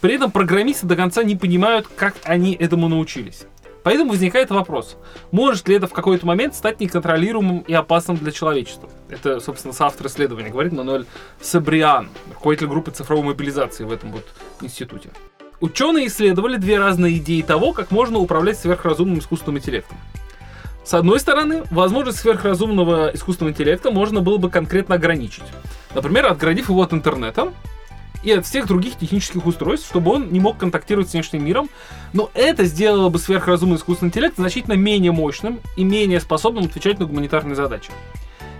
[0.00, 3.46] При этом программисты до конца не понимают, как они этому научились.
[3.86, 4.96] Поэтому возникает вопрос,
[5.30, 8.88] может ли это в какой-то момент стать неконтролируемым и опасным для человечества?
[9.08, 11.06] Это, собственно, соавтор исследования говорит Мануэль
[11.40, 14.24] Сабриан, руководитель группы цифровой мобилизации в этом вот
[14.60, 15.10] институте.
[15.60, 19.98] Ученые исследовали две разные идеи того, как можно управлять сверхразумным искусственным интеллектом.
[20.84, 25.44] С одной стороны, возможность сверхразумного искусственного интеллекта можно было бы конкретно ограничить.
[25.94, 27.52] Например, отгородив его от интернета
[28.26, 31.70] и от всех других технических устройств, чтобы он не мог контактировать с внешним миром.
[32.12, 37.06] Но это сделало бы сверхразумный искусственный интеллект значительно менее мощным и менее способным отвечать на
[37.06, 37.92] гуманитарные задачи.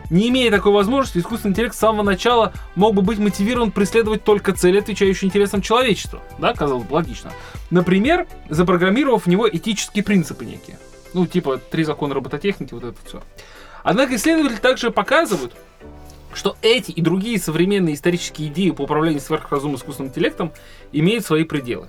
[0.09, 4.53] Не имея такой возможности, искусственный интеллект с самого начала мог бы быть мотивирован преследовать только
[4.53, 6.23] цели, отвечающие интересам человечества.
[6.39, 7.33] Да, казалось бы, логично.
[7.71, 10.79] Например, запрограммировав в него этические принципы некие.
[11.13, 13.21] Ну, типа, три закона робототехники, вот это все.
[13.83, 15.55] Однако исследователи также показывают,
[16.37, 20.53] что эти и другие современные исторические идеи по управлению сверхразумным искусственным интеллектом
[20.93, 21.89] имеют свои пределы.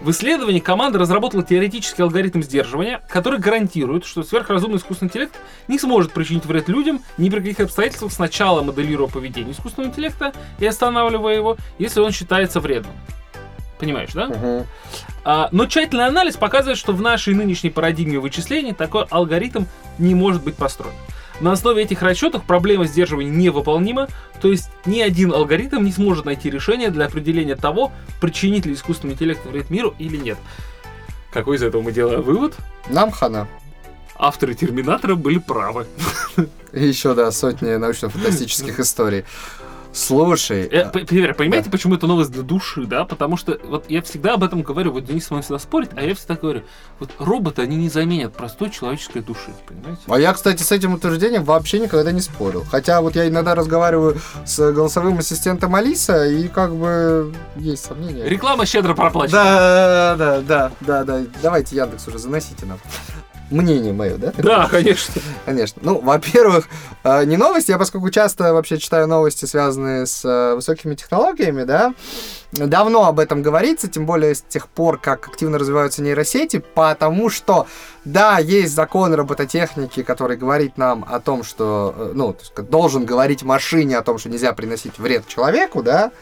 [0.00, 5.34] В исследовании команда разработала теоретический алгоритм сдерживания, который гарантирует, что сверхразумный искусственный интеллект
[5.68, 10.64] не сможет причинить вред людям ни при каких обстоятельствах, сначала моделируя поведение искусственного интеллекта и
[10.64, 12.94] останавливая его, если он считается вредным.
[13.78, 14.28] Понимаешь, да?
[14.28, 14.66] Угу.
[15.24, 19.64] А, но тщательный анализ показывает, что в нашей нынешней парадигме вычислений такой алгоритм
[19.98, 20.94] не может быть построен.
[21.40, 24.08] На основе этих расчетов проблема сдерживания невыполнима,
[24.42, 29.14] то есть ни один алгоритм не сможет найти решение для определения того, причинит ли искусственный
[29.14, 30.38] интеллект вред миру или нет.
[31.32, 32.56] Какой из этого мы делаем вывод?
[32.88, 33.48] Нам хана.
[34.16, 35.86] Авторы Терминатора были правы.
[36.72, 39.24] И еще, да, сотни научно-фантастических историй.
[39.92, 43.04] Слушай, Э, Петр, понимаете, почему это новость для души, да?
[43.04, 46.02] Потому что вот я всегда об этом говорю, вот Денис с вами всегда спорит, а
[46.02, 46.62] я всегда говорю,
[46.98, 50.02] вот роботы, они не заменят простой человеческой души, понимаете?
[50.06, 52.64] А я, кстати, с этим утверждением вообще никогда не спорил.
[52.70, 58.28] Хотя вот я иногда разговариваю с голосовым ассистентом Алиса, и как бы есть сомнения.
[58.28, 59.36] Реклама щедро проплачена.
[59.42, 61.20] Да, да, да, да, да.
[61.42, 62.78] Давайте Яндекс уже заносите нам.
[63.50, 64.32] Мнение мое, да?
[64.38, 65.20] Да, конечно.
[65.44, 65.82] Конечно.
[65.84, 66.68] Ну, во-первых,
[67.02, 71.94] э, не новости, я поскольку часто вообще читаю новости, связанные с э, высокими технологиями, да,
[72.52, 77.66] давно об этом говорится, тем более с тех пор, как активно развиваются нейросети, потому что,
[78.04, 82.36] да, есть закон робототехники, который говорит нам о том, что, э, ну,
[82.68, 86.12] должен говорить машине о том, что нельзя приносить вред человеку, да,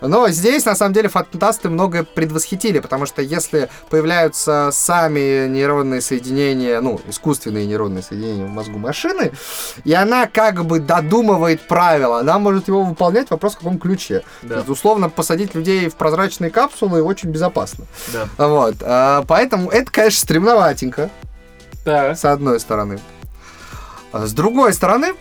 [0.00, 6.80] но здесь, на самом деле, фантасты многое предвосхитили, потому что если появляются сами нейронные соединения
[6.80, 9.32] ну, искусственные нейронные соединения в мозгу машины,
[9.84, 14.22] и она как бы додумывает правила, она может его выполнять, вопрос в каком ключе.
[14.42, 14.48] Да.
[14.48, 17.86] То есть, условно, посадить людей в прозрачные капсулы очень безопасно.
[18.12, 18.48] Да.
[18.48, 21.10] Вот, а, поэтому это, конечно, стремноватенько,
[21.84, 22.16] Так.
[22.16, 22.98] с одной стороны.
[24.12, 25.14] А С другой стороны,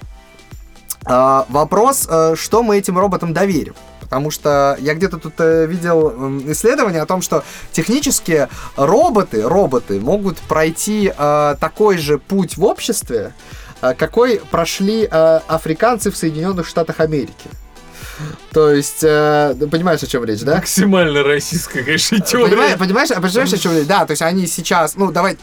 [1.05, 3.75] а, вопрос, э, что мы этим роботам доверим.
[3.99, 8.47] Потому что я где-то тут э, видел исследование о том, что технически
[8.77, 13.33] роботы, роботы могут пройти такой же путь в обществе,
[13.81, 17.49] какой прошли африканцы в Соединенных Штатах Америки.
[18.51, 20.55] То есть, э, понимаешь, о чем речь, да?
[20.55, 22.49] Максимально российская, конечно, теория.
[22.49, 23.87] Понимаешь, понимаешь, а понимаешь, о чем речь?
[23.87, 25.37] Да, то есть они сейчас, ну, давай,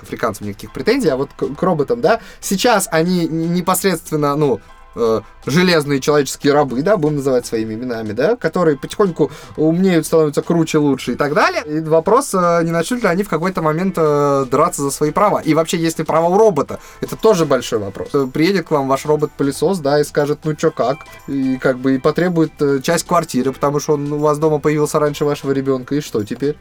[0.00, 4.60] к африканцам никаких претензий, а вот к, к роботам, да, сейчас они непосредственно, ну,
[4.96, 10.78] э, железные человеческие рабы, да, будем называть своими именами, да, которые потихоньку умнеют, становятся круче,
[10.78, 11.62] лучше и так далее.
[11.66, 15.40] И вопрос, э, не начнут ли они в какой-то момент э, драться за свои права.
[15.40, 16.80] И вообще, есть ли права у робота?
[17.00, 18.08] Это тоже большой вопрос.
[18.14, 20.98] Э, Приедет к вам ваш робот-пылесос, да, и скажет, ну чё, как?
[21.28, 24.98] И как бы и потребует э, часть квартиры, потому что он у вас дома появился
[24.98, 26.56] раньше вашего ребенка, и что теперь?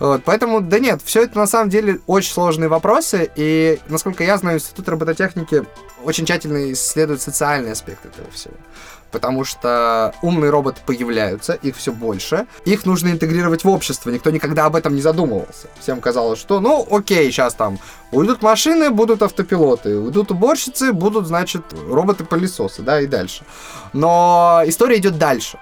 [0.00, 4.38] Вот, поэтому, да нет, все это на самом деле очень сложные вопросы, и, насколько я
[4.38, 5.64] знаю, Институт робототехники
[6.02, 8.54] очень тщательно исследует социальный аспект этого всего.
[9.10, 12.46] Потому что умные роботы появляются, их все больше.
[12.64, 14.08] Их нужно интегрировать в общество.
[14.08, 15.66] Никто никогда об этом не задумывался.
[15.80, 17.78] Всем казалось, что, ну, окей, сейчас там
[18.12, 23.44] уйдут машины, будут автопилоты, уйдут уборщицы, будут, значит, роботы-пылесосы, да, и дальше.
[23.92, 25.58] Но история идет дальше.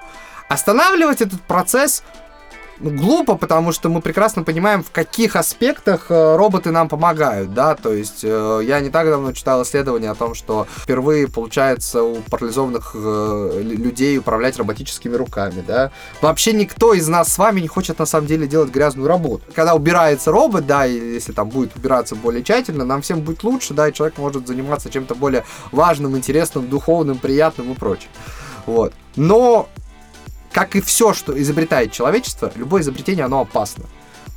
[0.48, 2.02] Останавливать этот процесс
[2.80, 7.92] глупо, потому что мы прекрасно понимаем, в каких аспектах э, роботы нам помогают, да, то
[7.92, 12.92] есть э, я не так давно читал исследование о том, что впервые получается у парализованных
[12.94, 15.90] э, лю- людей управлять роботическими руками, да.
[16.20, 19.44] Вообще никто из нас с вами не хочет на самом деле делать грязную работу.
[19.54, 23.74] Когда убирается робот, да, и если там будет убираться более тщательно, нам всем будет лучше,
[23.74, 28.08] да, и человек может заниматься чем-то более важным, интересным, духовным, приятным и прочим.
[28.66, 28.92] Вот.
[29.16, 29.68] Но
[30.52, 33.84] как и все, что изобретает человечество, любое изобретение, оно опасно.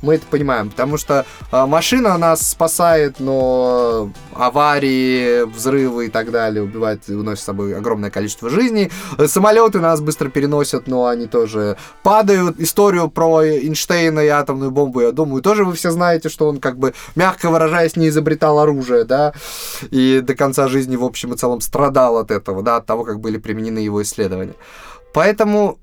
[0.02, 6.64] Мы это понимаем, потому что э, машина нас спасает, но аварии, взрывы и так далее
[6.64, 8.90] убивают и уносят с собой огромное количество жизней.
[9.26, 12.58] Самолеты нас быстро переносят, но они тоже падают.
[12.58, 16.78] Историю про Эйнштейна и атомную бомбу, я думаю, тоже вы все знаете, что он, как
[16.78, 19.32] бы, мягко выражаясь, не изобретал оружие, да,
[19.92, 23.20] и до конца жизни, в общем и целом, страдал от этого, да, от того, как
[23.20, 24.54] были применены его исследования.
[25.12, 25.78] Поэтому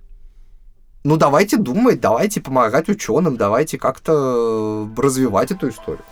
[1.04, 6.04] ну, давайте думать, давайте помогать ученым, давайте как-то э, развивать эту историю.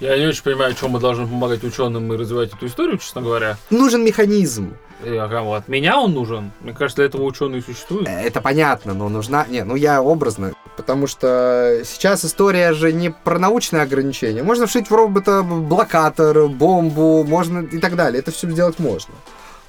[0.00, 3.56] Я не очень понимаю, чем мы должны помогать ученым и развивать эту историю, честно говоря.
[3.70, 4.74] Нужен механизм.
[5.04, 5.56] И, а?
[5.56, 6.52] От меня он нужен.
[6.60, 8.08] Мне кажется, для этого ученые существуют.
[8.08, 9.46] Э, Это понятно, но нужна...
[9.48, 10.52] Не, ну я образно.
[10.76, 14.42] Потому что сейчас история же не про научные ограничения.
[14.42, 18.20] Можно вшить в робота блокатор, бомбу, можно и так далее.
[18.20, 19.14] Это все сделать можно.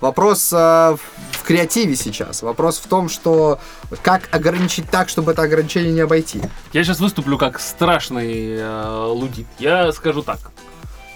[0.04, 2.44] Вопрос э, в креативе сейчас.
[2.44, 3.58] Вопрос в том, что
[4.02, 6.42] как ограничить так, чтобы это ограничение не обойти.
[6.74, 9.48] Я сейчас выступлю как страшный э, лудит.
[9.60, 10.52] Я скажу так.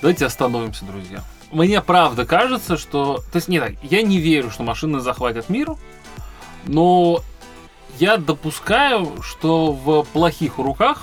[0.02, 1.22] Давайте остановимся, друзья.
[1.52, 3.18] Мне правда кажется, что...
[3.30, 5.72] То есть, не так, я не верю, что машины захватят мир,
[6.66, 7.20] но
[8.00, 11.02] я допускаю, что в плохих руках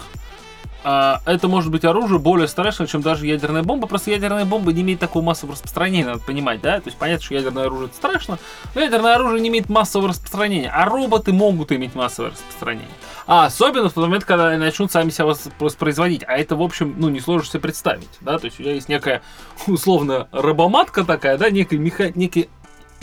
[0.84, 3.86] а, это может быть оружие более страшное, чем даже ядерная бомба.
[3.86, 6.78] Просто ядерная бомба не имеет такого массового распространения, надо понимать, да?
[6.80, 8.38] То есть понятно, что ядерное оружие это страшно,
[8.74, 12.88] но ядерное оружие не имеет массового распространения, а роботы могут иметь массовое распространение.
[13.26, 16.22] А особенно в тот момент, когда они начнут сами себя вос- воспроизводить.
[16.26, 18.38] А это, в общем, ну, несложно себе представить, да?
[18.38, 19.22] То есть у тебя есть некая,
[19.66, 22.12] условно, рабоматка такая, да, некий, меха...
[22.14, 22.50] некий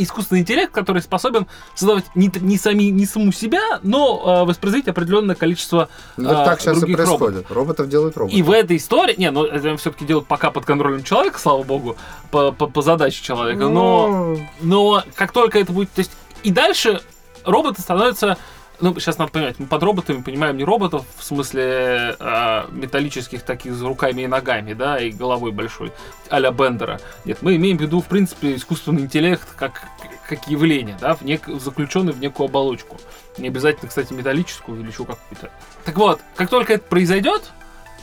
[0.04, 5.36] искусственный интеллект, который способен создавать не, не, сами, не саму себя, но э, воспроизводить определенное
[5.36, 7.52] количество Ну, а, так сейчас и происходит.
[7.52, 8.36] Роботов делают роботы.
[8.36, 11.98] и в этой истории, не, ну это все-таки делают пока под контролем человека, слава богу,
[12.30, 16.12] по, по, по задаче человека, но, Ну, но как только это будет, то есть
[16.44, 17.02] и дальше
[17.46, 18.38] роботы становятся,
[18.82, 23.74] ну сейчас надо понимать, мы под роботами понимаем не роботов в смысле э, металлических таких
[23.74, 25.92] с руками и ногами, да, и головой большой,
[26.30, 27.00] а-ля Бендера.
[27.26, 29.84] Нет, мы имеем в виду в принципе искусственный интеллект как
[30.28, 31.48] как явление, да, в нек...
[31.60, 32.98] заключенный в некую оболочку.
[33.38, 35.52] Не обязательно, кстати, металлическую или еще какую-то.
[35.84, 37.52] Так вот, как только это произойдет,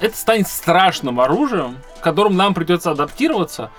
[0.00, 3.70] это станет страшным оружием, к которому нам придется адаптироваться.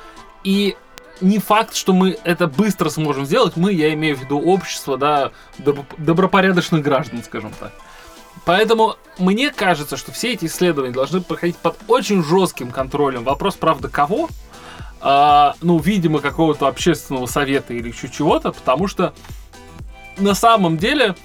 [0.43, 0.75] И
[1.21, 3.55] не факт, что мы это быстро сможем сделать.
[3.55, 7.73] Мы, я имею в виду общество, да, добро- добропорядочных граждан, скажем так.
[8.45, 13.23] Поэтому мне кажется, что все эти исследования должны проходить под очень жестким контролем.
[13.23, 14.29] Вопрос, правда, кого?
[15.01, 19.13] А, ну, видимо, какого-то общественного совета или еще чего-то, потому что
[20.17, 21.15] на самом деле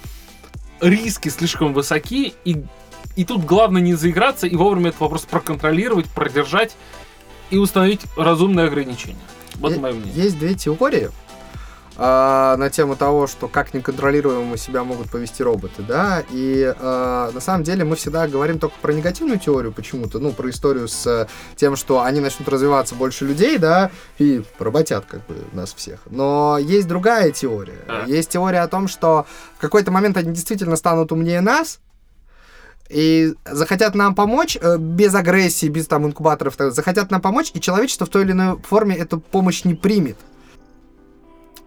[0.81, 2.63] риски слишком высоки, и,
[3.17, 6.77] и тут главное не заиграться и вовремя этот вопрос проконтролировать, продержать
[7.51, 9.17] и установить разумные ограничения.
[9.57, 10.12] Вот мое мнение.
[10.14, 11.11] Есть две теории
[11.97, 17.40] а, на тему того, что как неконтролируемо себя могут повести роботы, да, и а, на
[17.40, 21.27] самом деле мы всегда говорим только про негативную теорию почему-то, ну, про историю с э,
[21.57, 26.01] тем, что они начнут развиваться больше людей, да, и поработят как бы нас всех.
[26.07, 27.79] Но есть другая теория.
[27.87, 28.05] А.
[28.07, 31.79] Есть теория о том, что в какой-то момент они действительно станут умнее нас,
[32.88, 38.07] и захотят нам помочь э, без агрессии, без там инкубаторов, захотят нам помочь, и человечество
[38.07, 40.16] в той или иной форме эту помощь не примет.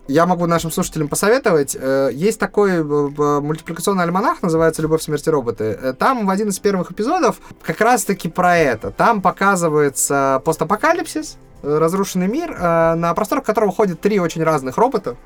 [0.08, 1.76] Я могу нашим слушателям посоветовать.
[1.78, 5.96] э, Есть такой э, мультипликационный альманах, называется «Любовь, смерть и роботы».
[6.00, 8.92] Там в один из первых эпизодов как раз-таки про это.
[8.92, 15.18] Там показывается постапокалипсис, разрушенный мир, на просторах которого ходят три очень разных робота.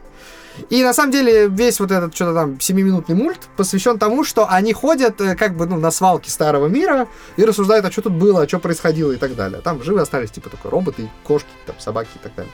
[0.69, 4.73] И на самом деле весь вот этот что-то там 7-минутный мульт посвящен тому, что они
[4.73, 8.43] ходят э, как бы ну, на свалке старого мира и рассуждают, а что тут было,
[8.43, 9.61] а что происходило и так далее.
[9.61, 12.51] Там живы остались типа только роботы, кошки, там, собаки и так далее.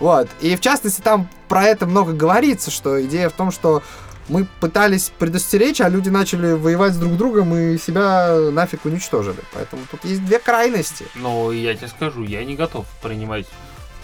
[0.00, 0.28] Вот.
[0.40, 3.82] И в частности там про это много говорится, что идея в том, что
[4.28, 9.38] мы пытались предостеречь, а люди начали воевать с друг другом и себя нафиг уничтожили.
[9.54, 11.06] Поэтому тут есть две крайности.
[11.14, 13.46] Но я тебе скажу, я не готов принимать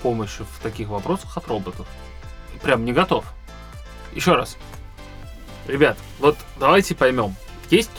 [0.02, 1.86] помощь в таких вопросах от роботов.
[2.64, 3.26] Прям не готов.
[4.14, 4.56] Еще раз.
[5.68, 7.36] Ребят, вот давайте поймем.
[7.70, 7.90] Есть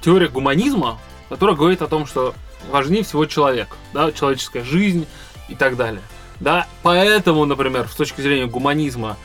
[0.00, 2.34] теория гуманизма, которая говорит о том, что
[2.70, 5.06] важнее всего человек, да, человеческая жизнь
[5.48, 6.02] и так далее.
[6.40, 9.16] Да, поэтому, например, с точки зрения гуманизма,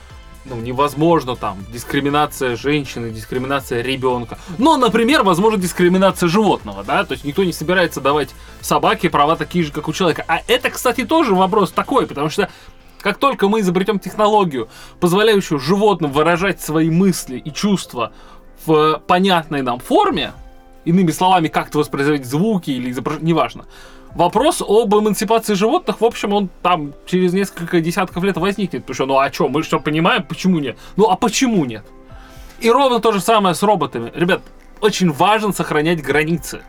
[0.44, 4.38] ну, невозможно там дискриминация женщины, дискриминация ребенка.
[4.58, 9.64] Но, например, возможно дискриминация животного, да, то есть никто не собирается давать собаке права такие
[9.64, 10.26] же, как у человека.
[10.28, 12.50] А это, кстати, тоже вопрос такой, потому что
[13.02, 18.12] как только мы изобретем технологию, позволяющую животным выражать свои мысли и чувства
[18.66, 20.34] в понятной нам форме,
[20.86, 23.66] иными словами, как-то воспроизводить звуки или изображать, неважно,
[24.16, 28.82] вопрос об эмансипации животных, в общем, он там через несколько десятков лет возникнет.
[28.82, 30.78] Потому что, ну а что, мы что, понимаем, почему нет?
[30.96, 31.86] Ну а почему нет?
[32.60, 34.12] И ровно то же самое с роботами.
[34.14, 34.42] Ребят,
[34.82, 36.62] очень важно сохранять границы.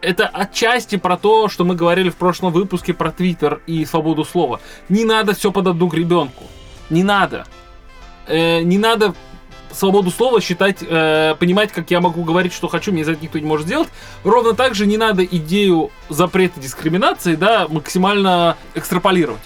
[0.00, 4.60] Это отчасти про то, что мы говорили в прошлом выпуске про Твиттер и свободу слова.
[4.88, 6.44] Не надо все под одну гребенку.
[6.90, 7.46] Не надо.
[8.26, 9.14] Э, не надо
[9.72, 13.38] свободу слова считать, э, понимать, как я могу говорить, что хочу, мне за это никто
[13.38, 13.88] не может сделать.
[14.24, 19.40] Ровно так же не надо идею запрета дискриминации, да, максимально экстраполировать.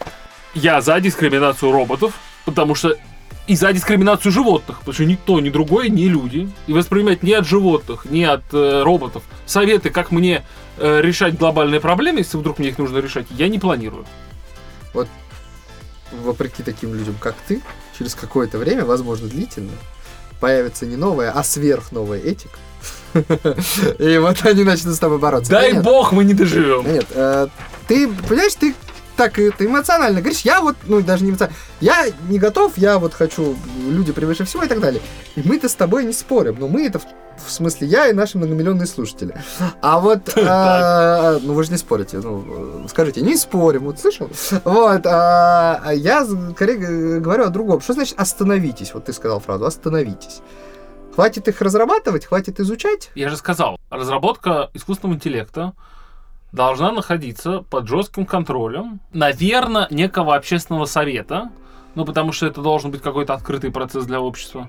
[0.54, 2.96] Я за дискриминацию роботов, потому что
[3.46, 6.48] и за дискриминацию животных, потому что никто, ни другое, не люди.
[6.66, 10.44] И воспринимать ни от животных, ни от э, роботов советы, как мне
[10.78, 14.06] э, решать глобальные проблемы, если вдруг мне их нужно решать, я не планирую.
[16.22, 17.62] Вопреки таким людям, как ты,
[17.98, 19.72] через какое-то время, возможно, длительно,
[20.40, 22.58] появится не новая, а сверхновая этика.
[23.98, 25.50] И вот они начнут с тобой бороться.
[25.50, 26.84] Дай бог мы не доживем.
[26.86, 27.48] Нет, э,
[27.88, 28.74] ты, понимаешь, ты
[29.16, 33.14] так это эмоционально говоришь, я вот, ну даже не эмоционально, я не готов, я вот
[33.14, 35.02] хочу, люди превыше всего и так далее.
[35.36, 37.04] И мы-то с тобой не спорим, но мы это в,
[37.46, 39.34] в смысле я и наши многомиллионные слушатели.
[39.80, 44.30] А вот, э, ну вы же не спорите, ну скажите, не спорим, вот слышал?
[44.64, 47.80] Вот, а, а я скорее говорю о другом.
[47.80, 48.94] Что значит остановитесь?
[48.94, 50.40] Вот ты сказал фразу, остановитесь.
[51.14, 53.10] Хватит их разрабатывать, хватит изучать.
[53.14, 55.74] Я же сказал, разработка искусственного интеллекта
[56.52, 61.50] должна находиться под жестким контролем, наверное, некого общественного совета,
[61.94, 64.68] ну, потому что это должен быть какой-то открытый процесс для общества,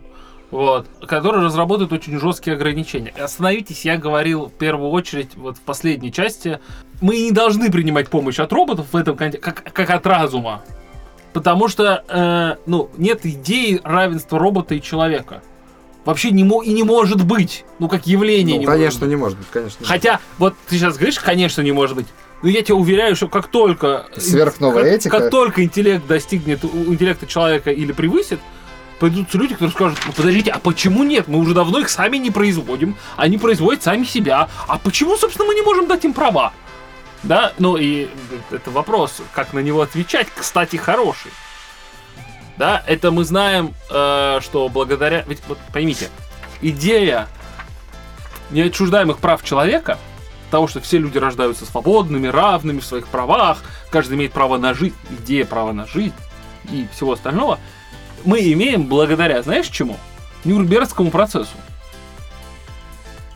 [0.49, 3.13] вот, который разработает очень жесткие ограничения.
[3.17, 6.59] Остановитесь, я говорил в первую очередь, вот в последней части,
[7.01, 10.61] мы не должны принимать помощь от роботов в этом контексте, как, как от разума,
[11.33, 15.41] потому что, э, ну, нет идеи равенства робота и человека.
[16.05, 19.15] Вообще не мо- и не может быть, ну, как явление Ну, не конечно, может не
[19.15, 19.83] может быть, конечно.
[19.83, 22.07] не Хотя, вот ты сейчас говоришь, конечно, не может быть.
[22.41, 24.07] Но я тебе уверяю, что как только...
[24.17, 25.19] Сверхновая как, этика.
[25.19, 28.39] Как только интеллект достигнет интеллекта человека или превысит,
[28.99, 31.29] пойдут люди, которые скажут, ну подождите, а почему нет?
[31.29, 34.49] Мы уже давно их сами не производим, они производят сами себя.
[34.67, 36.51] А почему, собственно, мы не можем дать им права?
[37.23, 38.09] Да, ну и
[38.51, 41.31] это вопрос, как на него отвечать, кстати, хороший.
[42.57, 45.23] Да, это мы знаем, э, что благодаря...
[45.27, 46.09] Ведь вот поймите,
[46.61, 47.27] идея
[48.51, 49.97] неотчуждаемых прав человека,
[50.51, 54.95] того, что все люди рождаются свободными, равными в своих правах, каждый имеет право на жизнь,
[55.19, 56.13] идея права на жизнь
[56.71, 57.59] и всего остального,
[58.23, 59.97] мы имеем благодаря, знаешь чему?
[60.45, 61.55] Нюрнбергскому процессу.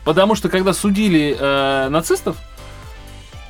[0.04, 2.36] Потому что когда судили э, нацистов,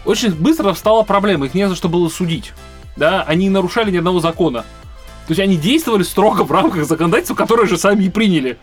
[0.04, 2.52] очень быстро встала проблема, их не за что было судить.
[2.96, 4.64] Да, они нарушали ни одного закона.
[5.29, 8.58] То есть они действовали строго в рамках законодательства, которое же сами и приняли.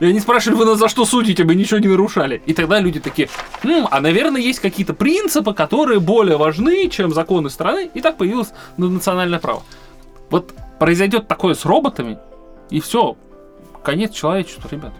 [0.00, 2.42] И они спрашивали, вы нас за что судите, мы ничего не нарушали.
[2.44, 3.28] И тогда люди такие,
[3.62, 7.88] «М, а наверное есть какие-то принципы, которые более важны, чем законы страны.
[7.94, 9.62] И так появилось национальное право.
[10.28, 12.18] Вот произойдет такое с роботами,
[12.68, 13.16] и все,
[13.84, 14.92] конец человечеству, ребят.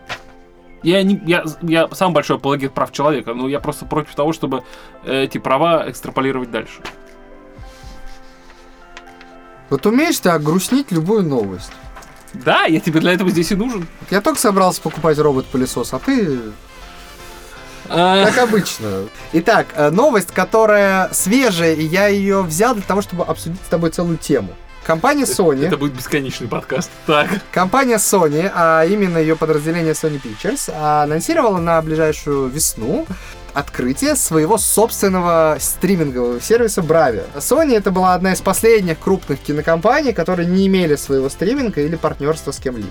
[0.85, 4.63] Я, не, я, я сам большой апологет прав человека, но я просто против того, чтобы
[5.05, 6.81] э, эти права экстраполировать дальше.
[9.71, 11.73] Вот умеешь ты огрустнить любую новость.
[12.33, 13.87] Да, я тебе для этого здесь и нужен.
[14.11, 16.41] Я только собрался покупать робот-пылесос, а ты
[17.89, 19.09] Э, как обычно.
[19.33, 23.91] Итак, э, новость, которая свежая, и я ее взял для того, чтобы обсудить с тобой
[23.91, 24.55] целую тему.
[24.85, 26.91] Компания Sony, Это будет бесконечный подкаст.
[27.07, 27.29] Так.
[27.53, 33.07] компания Sony, а именно ее подразделение Sony Pictures, анонсировала на ближайшую весну
[33.55, 37.25] открытие своего собственного стримингового сервиса Bravia.
[37.37, 42.53] Sony это была одна из последних крупных кинокомпаний, которые не имели своего стриминга или партнерства
[42.53, 42.91] с кем-либо.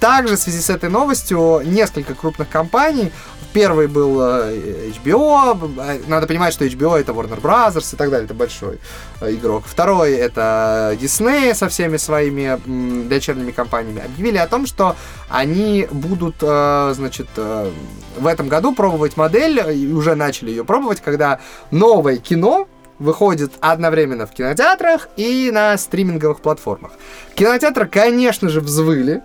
[0.00, 3.12] Также в связи с этой новостью несколько крупных компаний.
[3.52, 5.70] Первый был э, HBO.
[5.80, 8.26] э, Надо понимать, что HBO это Warner Brothers и так далее.
[8.26, 8.78] Это большой
[9.20, 9.64] э, игрок.
[9.66, 12.60] Второй это Disney со всеми своими
[13.08, 14.04] дочерними компаниями.
[14.04, 14.94] Объявили о том, что
[15.28, 21.40] они будут, значит, в этом году пробовать модель, и уже начали ее пробовать, когда
[21.70, 26.92] новое кино выходит одновременно в кинотеатрах и на стриминговых платформах.
[27.34, 29.22] Кинотеатры, конечно же, взвыли.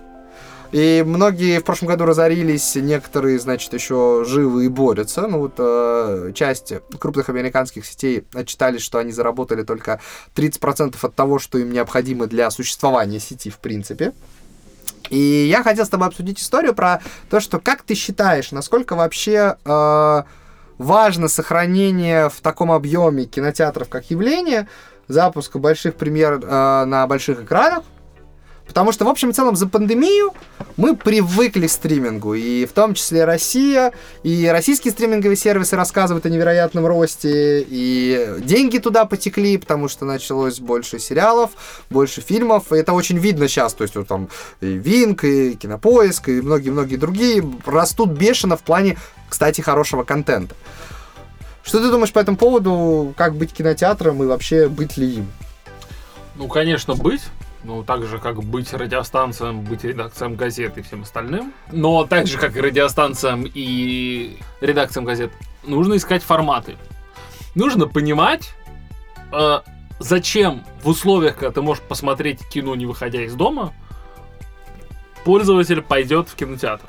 [0.72, 5.28] И многие в прошлом году разорились, некоторые, значит, еще живы и борются.
[5.28, 9.99] Ну вот э, часть крупных американских сетей отчитались, что они заработали только
[10.36, 14.13] 30% от того, что им необходимо для существования сети в принципе.
[15.09, 19.57] И я хотел с тобой обсудить историю про то, что как ты считаешь, насколько вообще
[19.63, 20.24] э,
[20.78, 24.68] важно сохранение в таком объеме кинотеатров как явление,
[25.07, 27.84] запуска больших премьер э, на больших экранах,
[28.68, 30.34] Потому что, в общем и целом, за пандемию
[30.76, 32.34] мы привыкли к стримингу.
[32.34, 33.93] И в том числе Россия,
[34.24, 40.59] и российские стриминговые сервисы рассказывают о невероятном росте, и деньги туда потекли, потому что началось
[40.59, 41.51] больше сериалов,
[41.89, 42.74] больше фильмов.
[42.74, 43.74] И это очень видно сейчас.
[43.74, 44.30] То есть вот там
[44.61, 48.97] и Винк, и Кинопоиск, и многие-многие другие растут бешено в плане,
[49.30, 50.55] кстати, хорошего контента.
[51.63, 53.13] Что ты думаешь по этому поводу?
[53.18, 55.32] Как быть кинотеатром и вообще быть ли им?
[56.36, 57.22] Ну, конечно, быть.
[57.66, 61.51] Ну, так же, как быть радиостанциям, быть редакциям газет и всем остальным.
[61.72, 65.32] Но так же, как и радиостанциям и редакциям газет,
[65.63, 66.76] нужно искать форматы.
[67.55, 68.53] Нужно понимать,
[69.32, 69.61] э,
[69.99, 73.74] зачем в условиях, когда ты можешь посмотреть кино, не выходя из дома,
[75.24, 76.86] пользователь пойдет в кинотеатр.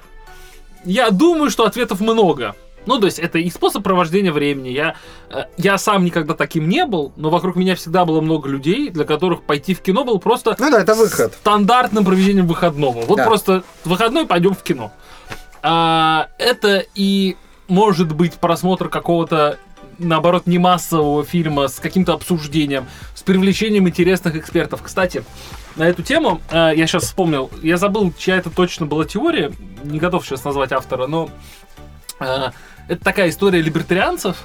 [0.85, 2.55] Я думаю, что ответов много.
[2.87, 4.69] Ну, то есть, это и способ провождения времени.
[4.69, 4.95] Я,
[5.31, 9.05] э, я сам никогда таким не был, но вокруг меня всегда было много людей, для
[9.05, 11.35] которых пойти в кино было просто Ну да, это выход.
[11.35, 13.03] стандартным проведением выходного.
[13.03, 13.27] Вот Да.
[13.27, 14.93] просто выходной пойдем в кино.
[15.63, 17.37] А, это и
[17.69, 19.59] может быть просмотр какого-то
[19.99, 24.83] наоборот, не массового фильма с каким-то обсуждением, с привлечением интересных экспертов.
[24.83, 25.25] Кстати,
[25.77, 29.53] на эту тему э, я сейчас вспомнил, я забыл, чья это точно была теория,
[29.85, 31.31] не готов сейчас назвать автора, но
[32.19, 34.37] это такая история либертарианцев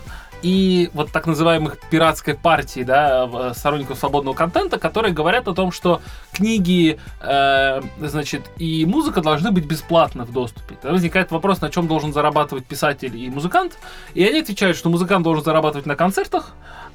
[0.41, 5.71] и вот так называемых пиратской партии, да, в- сторонников свободного контента, которые говорят о том,
[5.71, 10.75] что книги, э, значит, и музыка должны быть бесплатны в доступе.
[10.81, 13.77] Тогда возникает вопрос, на чем должен зарабатывать писатель и музыкант,
[14.13, 16.53] и они отвечают, что музыкант должен зарабатывать на концертах,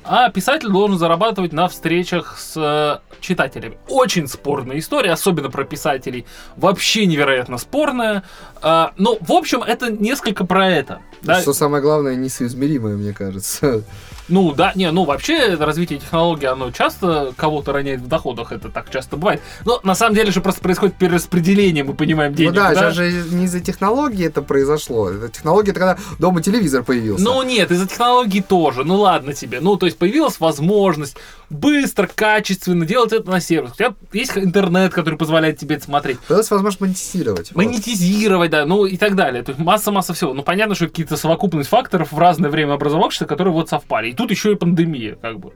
[0.09, 3.76] а писатель должен зарабатывать на встречах с э, читателями.
[3.88, 6.26] Очень спорная история, особенно про писателей.
[6.57, 8.22] Вообще невероятно спорная.
[8.62, 11.01] А, но, в общем, это несколько про это.
[11.22, 11.40] да.
[11.40, 13.36] Что самое главное, несоизмеримое, мне кажется.
[13.41, 13.82] 是。
[14.29, 19.16] Ну да, не, ну вообще развитие технологий, оно часто кого-то роняет в доходах, это так часто
[19.16, 19.41] бывает.
[19.64, 22.91] Но на самом деле же просто происходит перераспределение, мы понимаем, денег, ну да, да?
[22.91, 25.11] же не из-за технологии это произошло.
[25.29, 27.24] Технология, это когда дома телевизор появился.
[27.24, 28.85] Ну нет, из-за технологий тоже.
[28.85, 29.61] Ну ладно тебе.
[29.61, 31.16] Ну, то есть появилась возможность
[31.51, 33.72] быстро, качественно делать это на сервис.
[33.72, 36.18] У тебя есть интернет, который позволяет тебе это смотреть.
[36.20, 37.53] Появилась возможность монетизировать.
[37.53, 37.57] Вот.
[37.57, 39.43] Монетизировать, да, ну и так далее.
[39.43, 40.35] То есть масса-масса всего.
[40.35, 44.12] Ну понятно, что какие-то совокупность факторов в разное время образовавшихся, которые вот совпали.
[44.17, 45.53] Тут еще и пандемия, как бы.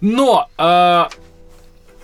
[0.00, 1.04] Но э,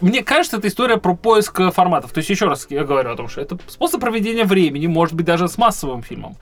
[0.00, 2.12] мне кажется, это история про поиск форматов.
[2.12, 5.26] То есть, еще раз я говорю о том, что это способ проведения времени, может быть,
[5.26, 6.36] даже с массовым фильмом.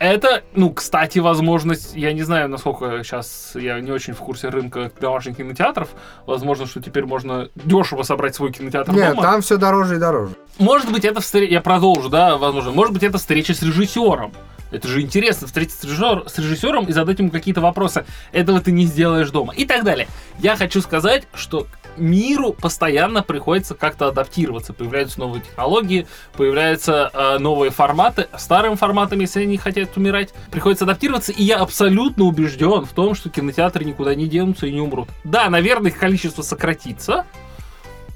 [0.00, 4.90] Это, ну, кстати, возможность, я не знаю, насколько сейчас я не очень в курсе рынка
[4.98, 5.90] домашних кинотеатров.
[6.24, 9.22] Возможно, что теперь можно дешево собрать свой кинотеатр Нет, дома.
[9.22, 10.32] там все дороже и дороже.
[10.58, 11.52] Может быть, это встреча...
[11.52, 12.70] Я продолжу, да, возможно.
[12.70, 14.32] Может быть, это встреча с режиссером.
[14.70, 18.04] Это же интересно, встретиться с, режиссер- с режиссером и задать ему какие-то вопросы.
[18.32, 19.54] Этого ты не сделаешь дома.
[19.54, 20.08] И так далее.
[20.38, 21.66] Я хочу сказать, что
[21.96, 24.72] миру постоянно приходится как-то адаптироваться.
[24.72, 26.06] Появляются новые технологии,
[26.36, 28.28] появляются э, новые форматы.
[28.38, 31.32] Старым форматом, если они хотят умирать, приходится адаптироваться.
[31.32, 35.08] И я абсолютно убежден в том, что кинотеатры никуда не денутся и не умрут.
[35.24, 37.26] Да, наверное, их количество сократится,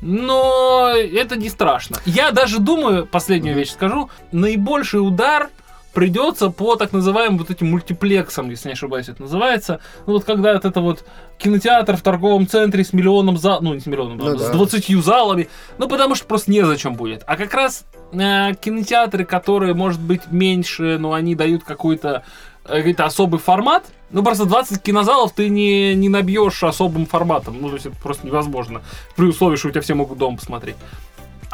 [0.00, 1.96] но это не страшно.
[2.04, 5.50] Я даже думаю, последнюю вещь скажу, наибольший удар
[5.94, 9.80] придется по так называемым вот этим мультиплексам, если не ошибаюсь, это называется.
[10.06, 11.04] Ну вот когда вот это вот
[11.38, 14.52] кинотеатр в торговом центре с миллионом зал, ну не с миллионом, Ну а с да.
[14.52, 17.22] 20 залами, ну потому что просто незачем будет.
[17.26, 22.24] А как раз э, кинотеатры, которые, может быть, меньше, но они дают какой-то
[22.64, 27.56] э, какой-то особый формат, ну, просто 20 кинозалов ты не, не набьешь особым форматом.
[27.60, 28.80] Ну, то есть это просто невозможно.
[29.16, 30.76] При условии, что у тебя все могут дома посмотреть.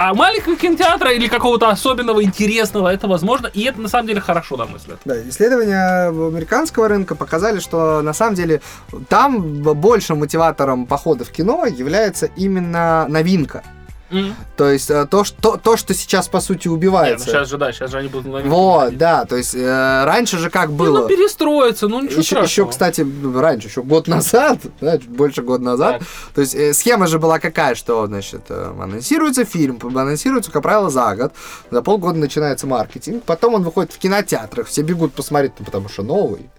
[0.03, 3.48] А маленького кинотеатра или какого-то особенного, интересного, это возможно.
[3.48, 4.98] И это на самом деле хорошо, на мой взгляд.
[5.05, 8.62] Да, исследования американского рынка показали, что на самом деле
[9.11, 13.62] там большим мотиватором похода в кино является именно новинка.
[14.11, 14.34] М.
[14.56, 17.26] То есть э, то, что, то, что сейчас, по сути, Не, ну убивается.
[17.26, 18.98] сейчас же, да, сейчас же они будут новинки Вот, выходить.
[18.98, 21.00] да, то есть э, раньше же как Не, было.
[21.02, 22.44] ну, перестроиться, ну ничего Еще, страшного.
[22.46, 26.08] еще, кстати, ну, раньше, еще год назад, да, чуть больше года назад, Так.
[26.34, 30.90] то есть э, схема же была какая, что, значит, э, анонсируется фильм, анонсируется, как правило,
[30.90, 31.32] за год,
[31.70, 36.02] за полгода начинается маркетинг, потом он выходит в кинотеатрах, все бегут посмотреть, ну, потому что
[36.02, 36.50] новый,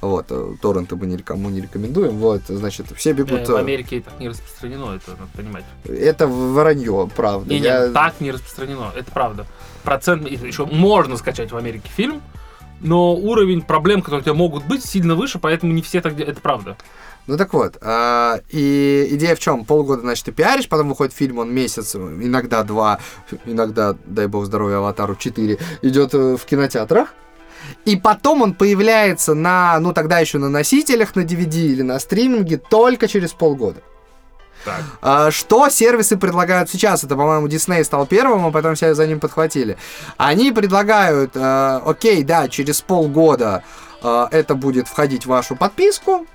[0.00, 4.02] вот, э, торренты мы никому не рекомендуем, вот, значит, все Э, бегут, в э, Америке
[4.02, 5.64] так не распространено, это надо понимать.
[5.84, 7.48] это вранье, правда.
[7.50, 9.46] Не, не, Я- так не распространено, это правда.
[9.82, 12.22] Процент, еще можно скачать в Америке фильм,
[12.80, 16.36] но уровень проблем, которые у тебя могут быть, сильно выше, поэтому не все так делают.
[16.36, 16.76] Это правда.
[17.26, 19.64] Ну так вот, а, и идея в чем?
[19.64, 23.00] Полгода, значит, ты пиаришь, потом выходит фильм, он месяц, иногда два,
[23.46, 27.14] иногда, дай бог здоровья, аватару четыре, идет э, в кинотеатрах.
[27.84, 32.58] И потом он появляется на, ну тогда еще на носителях, на DVD или на стриминге
[32.58, 33.80] только через полгода.
[34.64, 34.82] Так.
[35.00, 37.04] А, Что сервисы предлагают сейчас?
[37.04, 39.76] Это, по-моему, Disney стал первым, а потом все за ним подхватили.
[40.16, 43.62] Они предлагают, э, окей, да, через полгода
[44.02, 46.26] э, это будет входить в вашу подписку,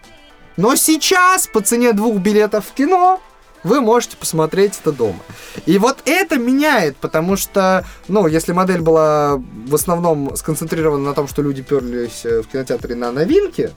[0.55, 3.21] но сейчас по цене двух билетов в кино
[3.63, 5.19] вы можете посмотреть это дома.
[5.65, 11.27] И вот это меняет, потому что, ну, если модель была в основном сконцентрирована на том,
[11.27, 13.71] что люди перлись э, в кинотеатре на новинки,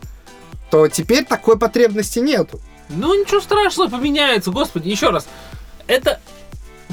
[0.70, 2.60] то теперь такой потребности нету.
[2.88, 5.26] Ну ничего страшного, поменяется, господи, еще раз.
[5.86, 6.20] Это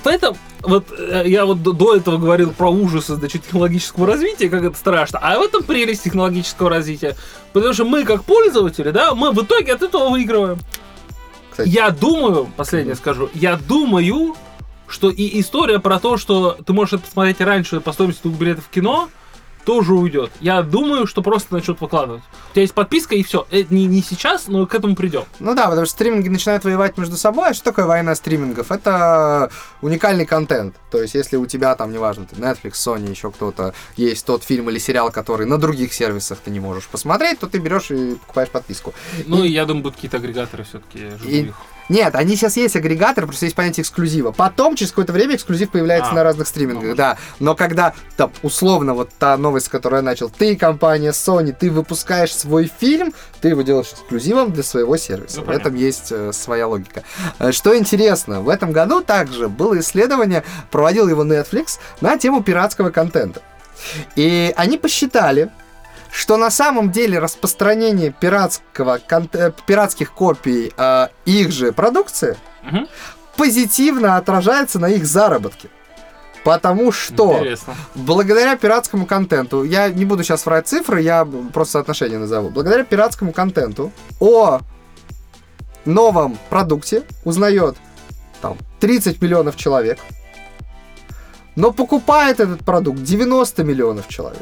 [0.04, 4.78] Поэтому вот э, я вот до- этого говорил про ужасы значит, технологического развития, как это
[4.78, 7.16] страшно, а в этом прелесть технологического развития.
[7.54, 10.60] Потому что мы, как пользователи, да, мы в итоге от этого выигрываем.
[11.52, 11.70] Кстати.
[11.70, 14.36] Я думаю, последнее скажу, я думаю,
[14.88, 18.66] что и история про то, что ты можешь это посмотреть раньше по стоимости двух билетов
[18.66, 19.10] в кино,
[19.66, 20.32] тоже уйдет.
[20.40, 22.24] Я думаю, что просто начнут выкладывать.
[22.50, 23.48] У тебя есть подписка и все.
[23.52, 25.24] Это не, не сейчас, но к этому придем.
[25.40, 27.50] Ну да, потому что стриминги начинают воевать между собой.
[27.50, 28.72] А что такое война стримингов?
[28.72, 29.52] Это
[29.82, 30.76] уникальный контент.
[30.90, 34.70] То есть, если у тебя там, неважно, ты Netflix, Sony, еще кто-то, есть тот фильм
[34.70, 38.50] или сериал, который на других сервисах ты не можешь посмотреть, то ты берешь и покупаешь
[38.50, 38.94] подписку.
[39.28, 41.12] Ну, и я думаю, будут какие-то агрегаторы все-таки.
[41.26, 41.52] И-
[41.90, 44.32] Нет, они сейчас есть агрегаторы, просто есть понятие эксклюзива.
[44.32, 47.18] Потом, через какое-то время, эксклюзив появляется А, на разных стримингах, ну, да.
[47.40, 51.70] Но когда, там, условно, вот та новость, с которой я начал, ты, компания Sony, ты
[51.70, 55.42] выпускаешь свой фильм, ты его делаешь эксклюзивом для своего сервиса.
[55.42, 57.04] Ну, в этом есть э, своя логика.
[57.40, 62.90] Э, Что интересно, в этом году также было исследование, проводил его Netflix, на тему пиратского
[62.90, 63.42] контента.
[64.16, 65.50] И они посчитали,
[66.12, 72.88] что на самом деле распространение пиратского, э, пиратских копий э, их же продукции Мгм.
[73.38, 75.70] позитивно отражается на их заработке.
[76.44, 77.76] Потому что Интересно.
[77.94, 82.50] благодаря пиратскому контенту, я не буду сейчас врать цифры, я просто соотношение назову.
[82.50, 84.60] Благодаря пиратскому контенту о
[85.86, 87.78] новом продукте узнает
[88.42, 90.00] там 30 миллионов человек,
[91.56, 94.42] но покупает этот продукт 90 миллионов человек,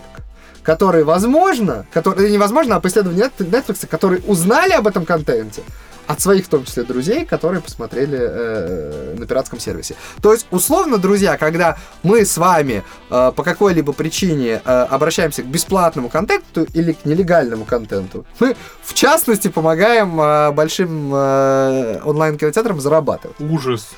[0.70, 5.64] которые, возможно, которые, невозможно, а по исследованию Net- Netflix, которые узнали об этом контенте
[6.06, 9.96] от своих, в том числе, друзей, которые посмотрели э, на пиратском сервисе.
[10.22, 15.48] То есть, условно, друзья, когда мы с вами э, по какой-либо причине э, обращаемся к
[15.48, 23.38] бесплатному контенту или к нелегальному контенту, мы, в частности, помогаем э, большим э, онлайн-кинотеатрам зарабатывать.
[23.40, 23.90] Ужас.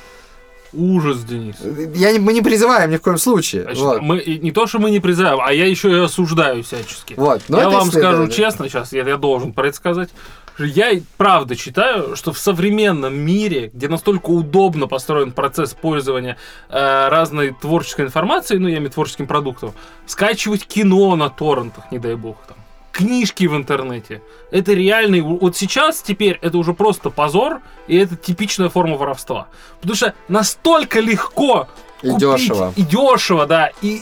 [0.72, 1.56] Ужас, Денис.
[1.94, 3.62] Я не- мы не призываем ни в коем случае.
[3.64, 4.02] Значит, вот.
[4.02, 7.14] мы, не то, что мы не призываем, а я еще и осуждаю всячески.
[7.16, 7.42] Вот.
[7.48, 10.10] но я вам скажу честно, сейчас я, я должен про это сказать.
[10.58, 16.36] Я правда считаю, что в современном мире, где настолько удобно построен процесс пользования
[16.68, 19.72] э, разной творческой информацией, ну, я имею творческим продуктом,
[20.06, 22.58] скачивать кино на торрентах, не дай бог, там,
[22.92, 24.22] книжки в интернете.
[24.50, 25.20] Это реальный...
[25.22, 29.48] Вот сейчас теперь это уже просто позор, и это типичная форма воровства.
[29.80, 31.68] Потому что настолько легко
[32.02, 32.72] И купить, дешево.
[32.76, 33.70] И дешево, да.
[33.80, 33.96] И, и-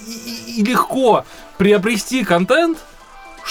[0.57, 1.24] и- и легко
[1.57, 2.78] приобрести контент,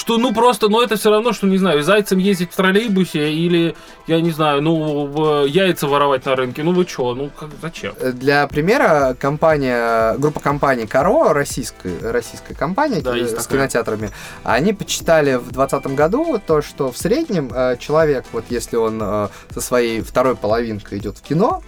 [0.00, 3.76] что, ну, просто, ну, это все равно, что, не знаю, зайцем ездить в троллейбусе или,
[4.06, 6.62] я не знаю, ну, яйца воровать на рынке.
[6.62, 7.14] Ну, вы чё?
[7.14, 7.92] Ну, как, зачем?
[8.14, 13.58] Для примера, компания, группа компаний Каро, российская, российская компания Да, есть с такая.
[13.58, 14.10] кинотеатрами,
[14.42, 19.28] они почитали в 2020 году то, что в среднем э, человек, вот если он э,
[19.52, 21.62] со своей второй половинкой идет в кино,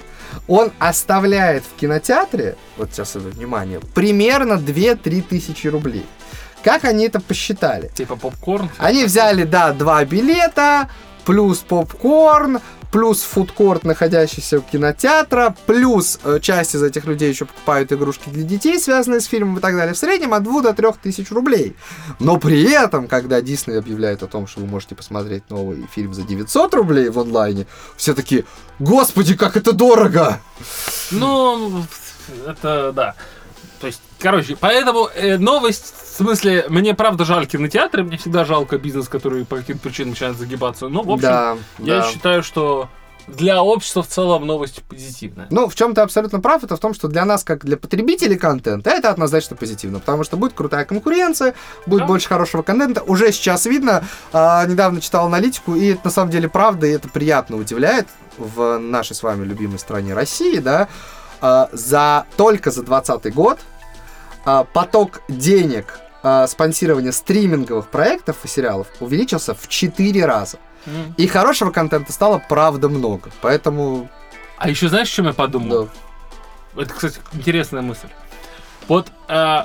[0.49, 6.07] он оставляет в кинотеатре, вот сейчас это внимание, примерно 2-3 тысячи рублей.
[6.65, 7.91] Как они это посчитали?
[7.95, 8.71] Типа попкорн?
[8.79, 10.89] Они взяли, да, два билета,
[11.25, 12.61] плюс попкорн,
[12.93, 18.45] плюс фудкорт, находящийся у кинотеатра, плюс э, часть из этих людей еще покупают игрушки для
[18.45, 19.95] детей, связанные с фильмом и так далее.
[19.95, 21.75] В среднем от 2 до 3 тысяч рублей.
[22.21, 26.23] Но при этом, когда Дисней объявляет о том, что вы можете посмотреть новый фильм за
[26.23, 28.45] 900 рублей в онлайне, все такие,
[28.79, 30.41] господи, как это дорого!
[31.11, 31.85] Ну,
[32.47, 33.15] это да.
[33.83, 38.79] То есть, короче, поэтому э, новость, в смысле, мне правда жаль кинотеатры, мне всегда жалко
[38.79, 40.87] бизнес, который по каким-то причинам начинает загибаться.
[40.87, 42.09] Ну, в общем, да, я да.
[42.09, 42.89] считаю, что
[43.27, 45.49] для общества в целом новость позитивная.
[45.51, 48.37] Ну, в чем ты абсолютно прав, это в том, что для нас, как для потребителей
[48.37, 51.55] контента, это однозначно позитивно, потому что будет крутая конкуренция,
[51.85, 52.07] будет Да.
[52.07, 53.03] больше хорошего контента.
[53.03, 57.09] Уже сейчас видно, а, недавно читал аналитику, и это на самом деле правда, и это
[57.09, 58.07] приятно удивляет
[58.39, 60.87] в нашей с вами любимой стране России, да,
[61.41, 63.59] а, за только за 2020 год
[64.45, 70.59] а, поток денег а, спонсирования стриминговых проектов и сериалов увеличился в 4 раза.
[70.87, 71.15] М.
[71.17, 73.31] И хорошего контента стало правда много.
[73.41, 74.09] Поэтому,
[74.59, 75.89] А еще знаешь, о чем я подумал?
[76.75, 76.83] да.
[76.83, 78.09] Это, кстати, интересная мысль.
[78.89, 79.59] Вот э,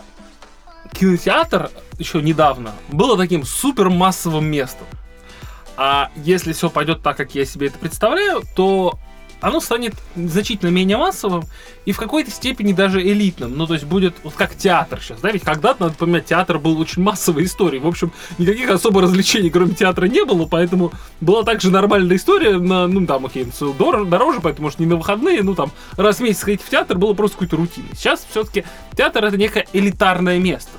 [0.94, 4.88] кинотеатр еще недавно было таким супер массовым местом.
[5.78, 9.00] А если все пойдет так, как я себе это представляю, то
[9.42, 11.44] оно станет значительно менее массовым
[11.86, 13.56] и в какой-то степени даже элитным.
[13.56, 15.32] Ну, то есть будет вот как театр сейчас, да?
[15.32, 17.82] Ведь когда-то, надо понимать, театр был очень массовой историей.
[17.82, 22.88] В общем, никаких особо развлечений, кроме театра, не было, поэтому была также нормальная история на,
[22.88, 23.48] ну, там, окей,
[23.80, 27.14] дороже, поэтому, может, не на выходные, ну, там, раз в месяц ходить в театр было
[27.14, 27.90] просто какой-то рутиной.
[27.94, 28.66] Сейчас все-таки
[28.96, 30.72] театр это некое элитарное место.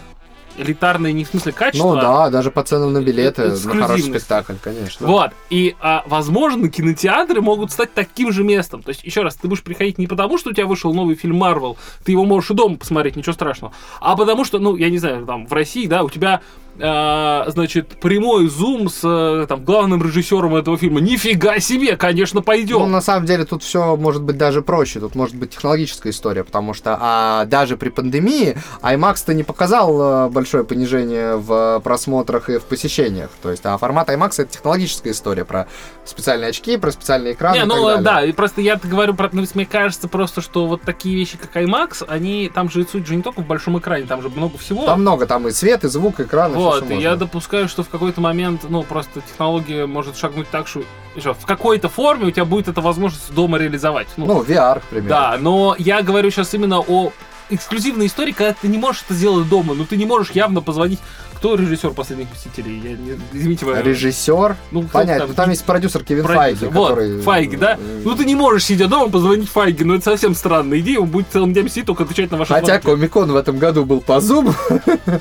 [0.59, 4.55] Элитарное не в смысле качества, Ну да, даже по ценам на билеты, на хороший спектакль,
[4.61, 5.07] конечно.
[5.07, 5.31] Вот.
[5.51, 8.83] И, а, возможно, кинотеатры могут стать таким же местом.
[8.83, 11.37] То есть, еще раз, ты будешь приходить не потому, что у тебя вышел новый фильм
[11.37, 14.99] Марвел, ты его можешь и дома посмотреть, ничего страшного, а потому что, ну, я не
[14.99, 16.41] знаю, там, в России, да, у тебя,
[16.81, 21.01] а, значит, прямой зум с э, там, главным режиссером этого фильма.
[21.01, 22.79] Нифига себе, конечно, пойдем.
[22.79, 25.01] Ну, на самом деле, тут все может быть даже проще.
[25.01, 30.29] Тут может быть технологическая история, потому что а, даже при пандемии IMAX-то не показал э,
[30.31, 33.31] большое понижение в просмотрах и в посещениях.
[33.43, 35.67] То есть, а формат IMAX это технологическая история про
[36.05, 38.03] специальные очки, про специальные экраны Не, и так ну далее.
[38.03, 41.57] да, и просто я говорю про, ну, мне кажется просто, что вот такие вещи, как
[41.57, 44.87] IMAX, они там же суть же не только в большом экране, там же много всего.
[44.87, 47.83] Там много, там и свет, и звук, и экран, всё, Вот, и я допускаю, что
[47.83, 50.83] в какой-то момент, ну, просто технология может шагнуть так, что
[51.17, 54.09] в какой-то форме у тебя будет эта возможность дома реализовать.
[54.17, 55.09] Ну, Ну, VR, к примеру.
[55.09, 57.13] да, но я говорю сейчас именно о
[57.51, 61.01] эксклюзивной истории, когда ты не можешь это сделать дома, ну ты не можешь явно позвонить.
[61.39, 62.81] Кто режиссер последних мстителей?
[62.81, 64.57] Я не, извините, вы- Режиссер.
[64.73, 66.59] ну, Понятно, там есть продюсер Кевин продюсер?
[66.67, 67.21] Файги, Вот, который...
[67.21, 67.75] Файги, да?
[67.79, 71.07] э, Ну ты не можешь, сидя дома, позвонить Файги, но это совсем странная идея, он
[71.11, 72.87] будет целым днем сидеть, только отвечать на ваши Хотя звонки.
[72.89, 74.53] Комикон в этом году был по Zoom.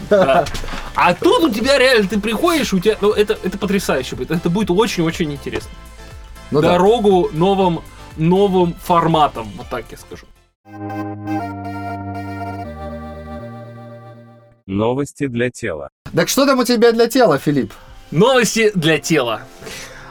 [0.09, 0.45] Да.
[0.95, 4.49] А тут у тебя реально, ты приходишь, у тебя, ну это, это потрясающе будет, это
[4.49, 5.69] будет очень-очень интересно.
[6.49, 6.71] Ну да.
[6.71, 7.81] Дорогу новым,
[8.17, 10.25] новым форматом, вот так я скажу.
[14.65, 15.89] Новости для тела.
[16.15, 17.73] Так что там у тебя для тела, Филипп?
[18.11, 19.41] Новости для тела.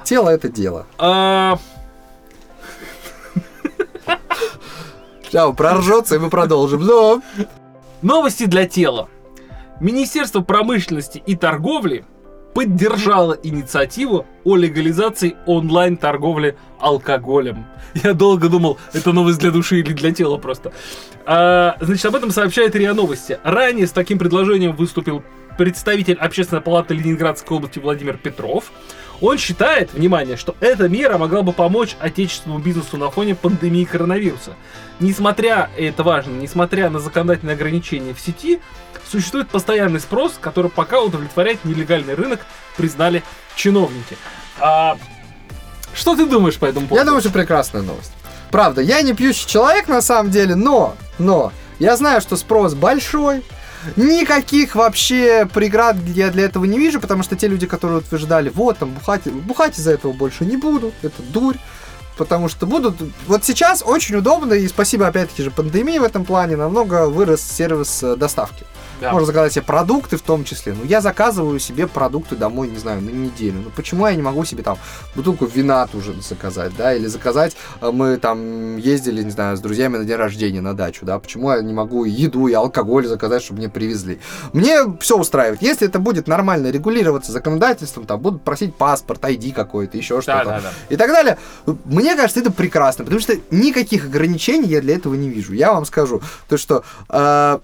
[0.05, 0.87] Тело это дело.
[0.99, 1.59] А,
[5.25, 6.85] Сейчас проржется, и мы продолжим.
[6.85, 7.23] Но
[8.03, 9.09] Новости для тела.
[9.81, 12.05] Министерство промышленности и торговли
[12.55, 17.67] поддержало инициативу о легализации онлайн-торговли алкоголем.
[17.95, 20.73] Я долго думал, это новость для души или для тела просто.
[21.27, 23.39] А, значит, об этом сообщает РИА Новости.
[23.43, 25.23] Ранее с таким предложением выступил
[25.57, 28.71] представитель Общественной палаты Ленинградской области Владимир Петров.
[29.21, 34.53] Он считает, внимание, что эта мера могла бы помочь отечественному бизнесу на фоне пандемии коронавируса.
[35.01, 38.61] Несмотря, и это важно, несмотря на законодательные ограничения в сети,
[39.11, 42.41] существует постоянный спрос, который пока удовлетворяет нелегальный рынок,
[42.77, 43.23] признали
[43.55, 44.17] чиновники.
[44.61, 44.99] А,
[45.95, 47.01] что ты думаешь по этому поводу?
[47.01, 48.13] я думаю, что прекрасная новость.
[48.51, 53.43] Правда, я не пьющий человек на самом деле, но, но, я знаю, что спрос большой,
[53.97, 58.79] Никаких вообще преград я для этого не вижу, потому что те люди, которые утверждали, вот
[58.79, 61.57] там бухать, бухать из-за этого больше не будут, это дурь.
[62.17, 62.97] Потому что будут...
[63.27, 68.03] Вот сейчас очень удобно, и спасибо опять-таки же пандемии в этом плане, намного вырос сервис
[68.03, 68.65] э, доставки.
[69.01, 69.13] Да.
[69.13, 70.75] Можно заказать себе продукты в том числе.
[70.75, 73.61] Ну, я заказываю себе продукты домой, не знаю, на неделю.
[73.65, 74.79] Ну, почему я не могу себе там
[75.15, 76.95] бутылку вина тоже заказать, да?
[76.95, 81.05] Или заказать, э, мы там ездили, не знаю, с друзьями на день рождения на дачу,
[81.05, 81.19] да?
[81.19, 84.19] Почему я не могу и еду, и алкоголь заказать, чтобы мне привезли?
[84.53, 85.63] Мне все устраивает.
[85.63, 90.45] Если это будет нормально регулироваться законодательством, там будут просить паспорт, ID какой-то, еще Да, что-то
[90.45, 90.73] да, да.
[90.89, 91.39] и так далее.
[91.85, 95.53] Мне кажется, это прекрасно, потому что никаких ограничений я для этого не вижу.
[95.53, 97.59] Я вам скажу, то что э,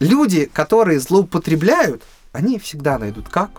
[0.00, 3.50] люди, которые злоупотребляют, они всегда найдут как.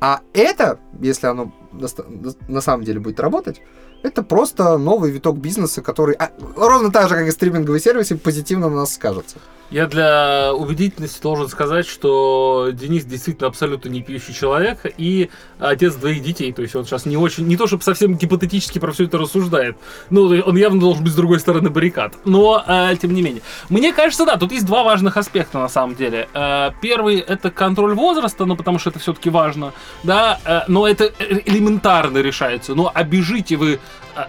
[0.00, 3.60] А это, если оно на, самом деле будет работать,
[4.02, 8.68] это просто новый виток бизнеса, который а, ровно так же, как и стриминговые сервисы, позитивно
[8.68, 9.38] на нас скажется.
[9.70, 16.24] Я для убедительности должен сказать, что Денис действительно абсолютно не пьющий человек и отец двоих
[16.24, 16.52] детей.
[16.52, 19.76] То есть он сейчас не очень, не то чтобы совсем гипотетически про все это рассуждает.
[20.10, 22.14] Ну, он явно должен быть с другой стороны баррикад.
[22.24, 23.42] Но, э, тем не менее.
[23.68, 26.28] Мне кажется, да, тут есть два важных аспекта на самом деле.
[26.34, 31.04] Э, Первый это контроль возраста, ну, потому что это все-таки важно, да, э, но это
[31.04, 32.74] э, элементарно решается.
[32.74, 33.78] Но обижите вы
[34.16, 34.20] э,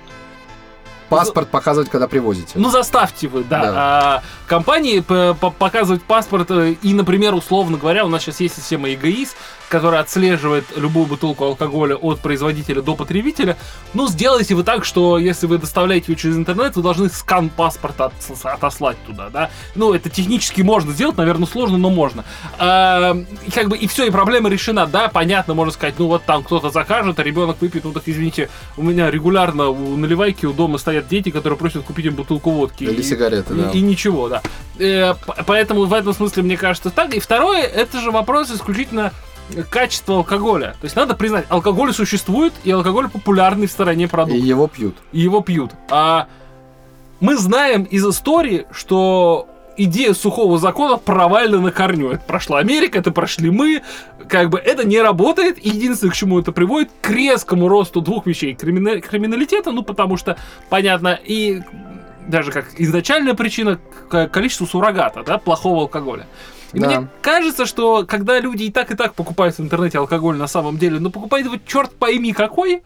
[1.10, 2.54] Паспорт показывать, когда привозите.
[2.56, 3.62] ну, заставьте вы, да.
[3.62, 3.72] Да.
[3.76, 6.50] А, компании показывать паспорт.
[6.52, 9.36] э, И, например, условно говоря, у нас сейчас есть система эгоист,
[9.72, 13.56] которая отслеживает любую бутылку алкоголя от производителя до потребителя.
[13.94, 18.12] Ну, сделайте вы так, что если вы доставляете ее через интернет, вы должны скан паспорта
[18.44, 19.50] отослать туда, да.
[19.76, 22.26] Ну, это технически можно сделать, наверное, сложно, но можно.
[22.60, 23.16] А,
[23.48, 26.44] и как бы и все, и проблема решена, да, понятно, можно сказать, ну вот там
[26.44, 30.80] кто-то закажет, а ребенок выпьет, ну так извините, у меня регулярно у наливайки у дома
[30.80, 32.84] стоят дети, которые просят купить им бутылку водки.
[32.84, 33.72] Или И- сигареты, да.
[33.72, 34.42] и, и ничего, да.
[34.80, 35.14] Э,
[35.46, 37.14] поэтому в этом смысле, мне кажется, так.
[37.14, 39.14] И второе, это же вопрос исключительно
[39.70, 40.76] качества алкоголя.
[40.80, 44.40] То есть надо признать, алкоголь существует, и алкоголь популярный в стороне И продукт.
[44.40, 44.96] его пьют.
[45.12, 45.72] И его пьют.
[45.90, 46.28] А
[47.20, 52.12] мы знаем из истории, что идея сухого закона провальна на корню.
[52.12, 53.82] Это прошла Америка, это прошли мы.
[54.28, 55.64] Как бы это не работает.
[55.64, 58.54] И единственное, к чему это приводит, к резкому росту двух вещей.
[58.54, 60.38] Кримина- криминалитета, ну потому что,
[60.70, 61.62] понятно, и
[62.28, 63.80] даже как изначальная причина
[64.10, 66.28] к количеству суррогата, да, плохого алкоголя.
[66.74, 66.88] И Да.
[66.88, 70.78] мне кажется, что когда люди и так и так покупают в интернете алкоголь на самом
[70.78, 72.84] деле, ну покупают его черт пойми какой,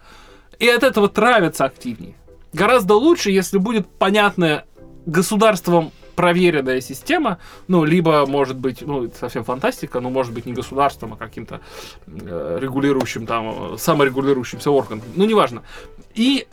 [0.58, 2.14] и от этого травятся активнее.
[2.52, 4.64] Гораздо лучше, если будет понятная
[5.04, 10.54] государством проверенная система, ну, либо, может быть, ну, это совсем фантастика, но может быть не
[10.54, 11.60] государством, а каким-то
[12.06, 15.62] э, регулирующим там, э, саморегулирующимся органом, ну, неважно.
[16.14, 16.48] И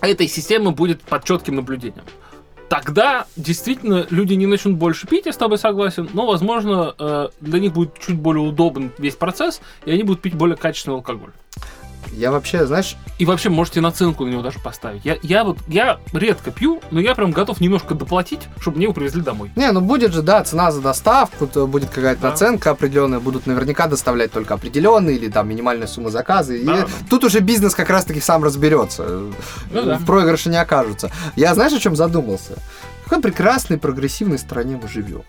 [0.00, 2.04] этой системы будет под четким наблюдением.
[2.68, 7.60] Тогда действительно люди не начнут больше пить, я с тобой согласен, но, возможно, э, для
[7.60, 11.30] них будет чуть более удобен весь процесс, и они будут пить более качественный алкоголь.
[12.12, 15.04] Я вообще, знаешь, И вообще можете наценку на него даже поставить.
[15.04, 18.92] Я, я вот, я редко пью, но я прям готов немножко доплатить, чтобы мне его
[18.94, 19.50] привезли домой.
[19.56, 22.30] Не, ну будет же, да, цена за доставку, то будет какая-то Да.
[22.30, 26.54] наценка определенная, будут наверняка доставлять только определенные или там минимальная сумма заказа.
[26.54, 26.86] И Да.
[27.08, 29.04] тут уже бизнес как раз-таки сам разберется.
[29.70, 29.98] Ну да.
[29.98, 31.10] В проигрыше не окажутся.
[31.36, 32.52] Я знаешь, о чем задумался?
[33.04, 35.22] В какой прекрасной прогрессивной стране мы живем.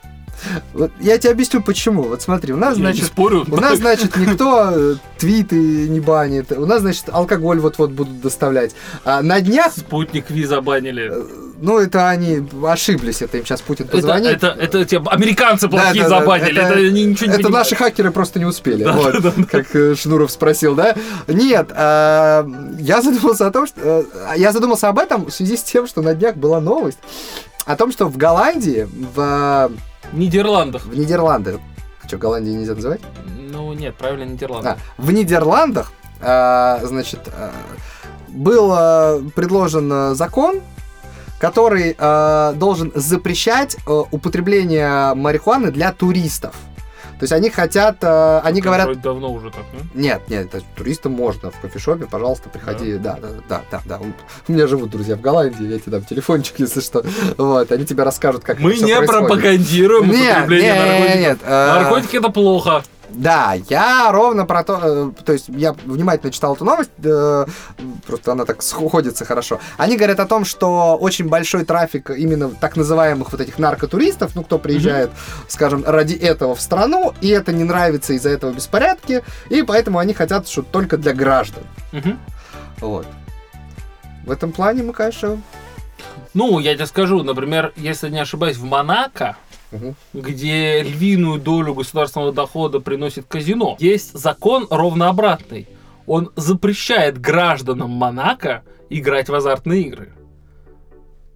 [0.74, 2.04] Вот я тебе объясню почему.
[2.04, 3.46] Вот смотри, у нас, Я значит, спорю.
[3.50, 6.52] у нас, значит, никто э, твиты не банит.
[6.52, 8.76] У нас, значит, алкоголь вот-вот будут доставлять.
[9.04, 11.12] А на днях, Спутник Ви забанили.
[11.60, 14.44] ну, это они ошиблись, это им сейчас Путин Это, позвонит.
[14.44, 16.62] это, это те американцы плохие Да, да, да, забанили.
[16.62, 18.84] Это, они ничего не это наши хакеры просто не успели.
[18.84, 19.44] Да, вот, да, да.
[19.44, 20.96] Как э, Шнуров спросил, да?
[21.28, 22.48] Нет, а,
[22.80, 24.04] я задумался о том, что э,
[24.38, 27.00] я задумался об этом в связи с тем, что на днях была новость
[27.66, 29.70] о том, что в Голландии, в,
[30.12, 30.86] В Нидерландах.
[30.86, 31.60] в Нидерландах,
[32.08, 33.02] что, Голландии нельзя называть?
[33.52, 34.70] Ну нет, правильно, Нидерланды.
[34.70, 35.92] А, в Нидерландах,
[36.22, 37.52] а, значит, а,
[38.30, 40.62] был а, предложен а, закон,
[41.40, 46.56] который а, должен запрещать а, употребление марихуаны для туристов.
[47.20, 49.80] То есть они хотят, а, они говорят, Вроде давно уже так, ну?
[50.00, 54.00] нет, нет, это туристам можно в кофешопе, пожалуйста, приходи, да, да, да, да, да.
[54.48, 57.04] У меня живут друзья в Голландии, я тебе дам телефончик, если что.
[57.38, 59.28] Вот, они тебе расскажут, как Мы это не происходит.
[59.28, 61.20] пропагандируем Нет, употребление нет, наркотиков.
[61.20, 62.84] нет, э, Наркотики это плохо.
[63.18, 67.46] Да, я ровно про то, э, то есть я внимательно читал эту новость, э,
[68.06, 69.60] просто она так сходится хорошо.
[69.78, 74.44] Они говорят о том, что очень большой трафик именно так называемых вот этих наркотуристов, ну,
[74.44, 75.10] кто приезжает,
[75.48, 80.14] скажем, ради этого в страну, и это не нравится из-за этого беспорядки, и поэтому они
[80.14, 81.64] хотят, что только для граждан.
[81.94, 82.20] Мгм.
[82.82, 83.08] Вот.
[84.26, 85.42] В этом плане мы, конечно,
[86.36, 89.38] Ну, я тебе скажу, например, если не ошибаюсь, в Монако
[89.72, 89.96] Мгм.
[90.14, 93.76] где львиную долю государственного дохода приносит казино.
[93.80, 95.68] Есть закон ровно обратный.
[96.06, 100.14] Он запрещает гражданам Монако играть в азартные игры.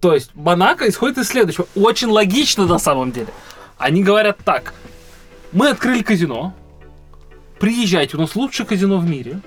[0.00, 1.66] То есть Монако исходит из следующего.
[1.74, 3.28] Очень логично на самом деле.
[3.76, 4.72] Они говорят так.
[5.52, 6.54] Мы открыли казино.
[7.60, 9.40] Приезжайте, у нас лучшее казино в мире.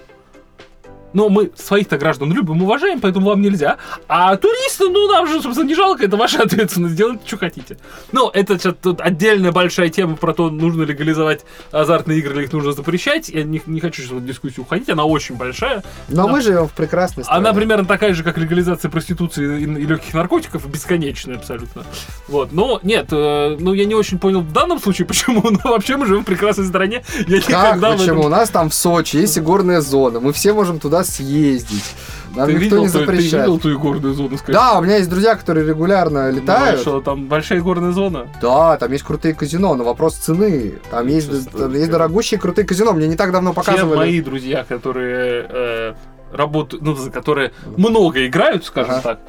[1.16, 3.78] Но мы своих-то граждан любим, уважаем, поэтому вам нельзя.
[4.10, 7.78] А туристы, ну, нам же, собственно, не жалко, это ваша ответственность, делайте, что хотите.
[8.12, 12.54] Ну, это сейчас тут отдельная большая тема про то, нужно легализовать азартные игры или их
[12.54, 13.30] нужно запрещать.
[13.30, 15.84] Я не, не хочу сейчас в дискуссию уходить, она очень большая.
[16.10, 16.32] Но Да.
[16.34, 17.40] мы живем в прекрасной стране.
[17.40, 21.84] Она примерно такая же, как легализация проституции и, и легких наркотиков, бесконечная абсолютно.
[22.28, 22.52] Вот.
[22.52, 26.08] Но нет, э, ну я не очень понял в данном случае, почему, но вообще мы
[26.08, 27.04] живем в прекрасной стране.
[27.26, 28.04] Я Как, никогда почему?
[28.06, 30.20] этом- У нас там в Сочи есть горная зона.
[30.20, 31.96] Мы все можем туда съездить.
[32.36, 33.46] Нам Ты никто видел, не ту- ты запрещает.
[33.46, 34.52] видел ту горную зону, скажи?
[34.54, 36.82] Да, у меня есть друзья, которые регулярно Ну, летают.
[36.82, 38.28] что, там большая горная зона?
[38.42, 40.74] Да, там есть крутые казино, но вопрос цены.
[40.92, 42.92] Там есть, там есть дорогущие крутые казино.
[42.94, 43.96] Мне не так давно Все показывали.
[43.98, 45.94] мои друзья, которые э,
[46.34, 49.02] работают, ну, которые много играют, скажем Ага.
[49.02, 49.20] так,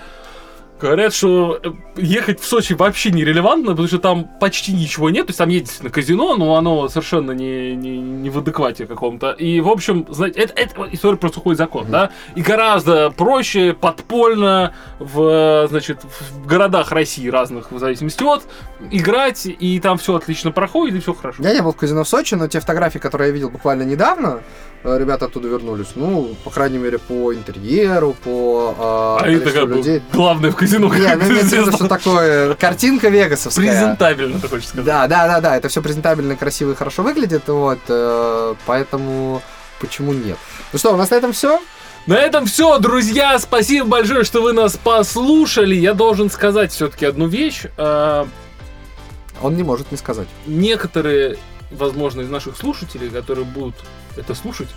[0.80, 5.26] говорят, что э, ехать в Сочи вообще нерелевантно, потому что там почти ничего нет.
[5.26, 9.32] То есть там действительно казино, но оно совершенно не, не, не в адеквате каком-то.
[9.32, 12.10] И, в общем, знаете, это, это история про сухой закон, да?
[12.34, 18.42] И гораздо проще, подпольно, в, значит, в городах России разных, в зависимости от,
[18.90, 21.42] играть, и там все отлично проходит, и все хорошо.
[21.42, 24.40] Я не был в казино в Сочи, но те фотографии, которые я видел буквально недавно,
[24.94, 25.88] ребята оттуда вернулись.
[25.96, 30.02] Ну, по крайней мере, по интерьеру, по э, А это как бы людей.
[30.12, 33.70] главное в казино, Не, как ну имеется в виду, что такое картинка вегасовская.
[33.70, 34.84] Презентабельно, ты хочешь сказать.
[34.86, 39.42] Да, да, да, да, это все презентабельно, красиво и хорошо выглядит, вот, э, поэтому
[39.80, 40.36] почему нет?
[40.72, 41.60] Ну что, у нас на этом все?
[42.06, 43.36] На этом все, друзья.
[43.40, 45.74] Спасибо большое, что вы нас послушали.
[45.74, 47.64] Я должен сказать все-таки одну вещь.
[47.76, 48.28] А,
[49.42, 50.28] Он не может не сказать.
[50.46, 51.36] Некоторые,
[51.72, 53.74] возможно, из наших слушателей, которые будут
[54.16, 54.68] это слушать,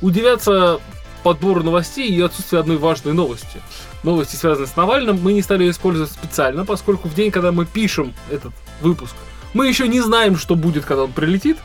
[0.00, 0.80] удивятся
[1.22, 3.60] подбору новостей и отсутствию одной важной новости.
[4.02, 8.14] Новости, связанные с Навальным, мы не стали использовать специально, поскольку в день, когда мы пишем
[8.30, 9.14] этот выпуск,
[9.54, 11.58] мы еще не знаем, что будет, когда он прилетит.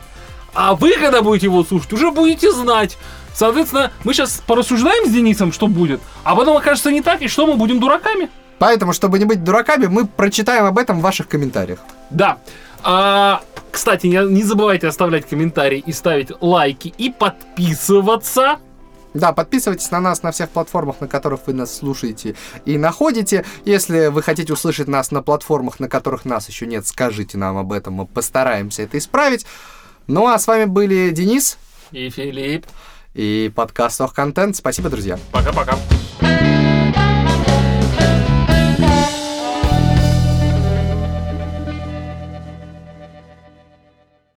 [0.54, 2.96] А вы, когда будете его слушать, уже будете знать.
[3.34, 7.46] Соответственно, мы сейчас порассуждаем с Денисом, что будет, а потом окажется не так, и что
[7.46, 8.30] мы будем дураками.
[8.58, 11.80] Поэтому, чтобы не быть дураками, мы прочитаем об этом в ваших комментариях.
[12.10, 12.38] Да.
[12.84, 18.58] А, кстати, не, не забывайте оставлять комментарии и ставить лайки и подписываться.
[19.14, 23.44] Да, подписывайтесь на нас на всех платформах, на которых вы нас слушаете и находите.
[23.64, 27.72] Если вы хотите услышать нас на платформах, на которых нас еще нет, скажите нам об
[27.72, 29.46] этом, мы постараемся это исправить.
[30.08, 31.58] Ну а с вами были Денис
[31.92, 32.66] И Филипп.
[33.14, 34.56] и подкаст Ох Контент.
[34.56, 35.16] Спасибо, друзья.
[35.30, 35.78] Пока-пока.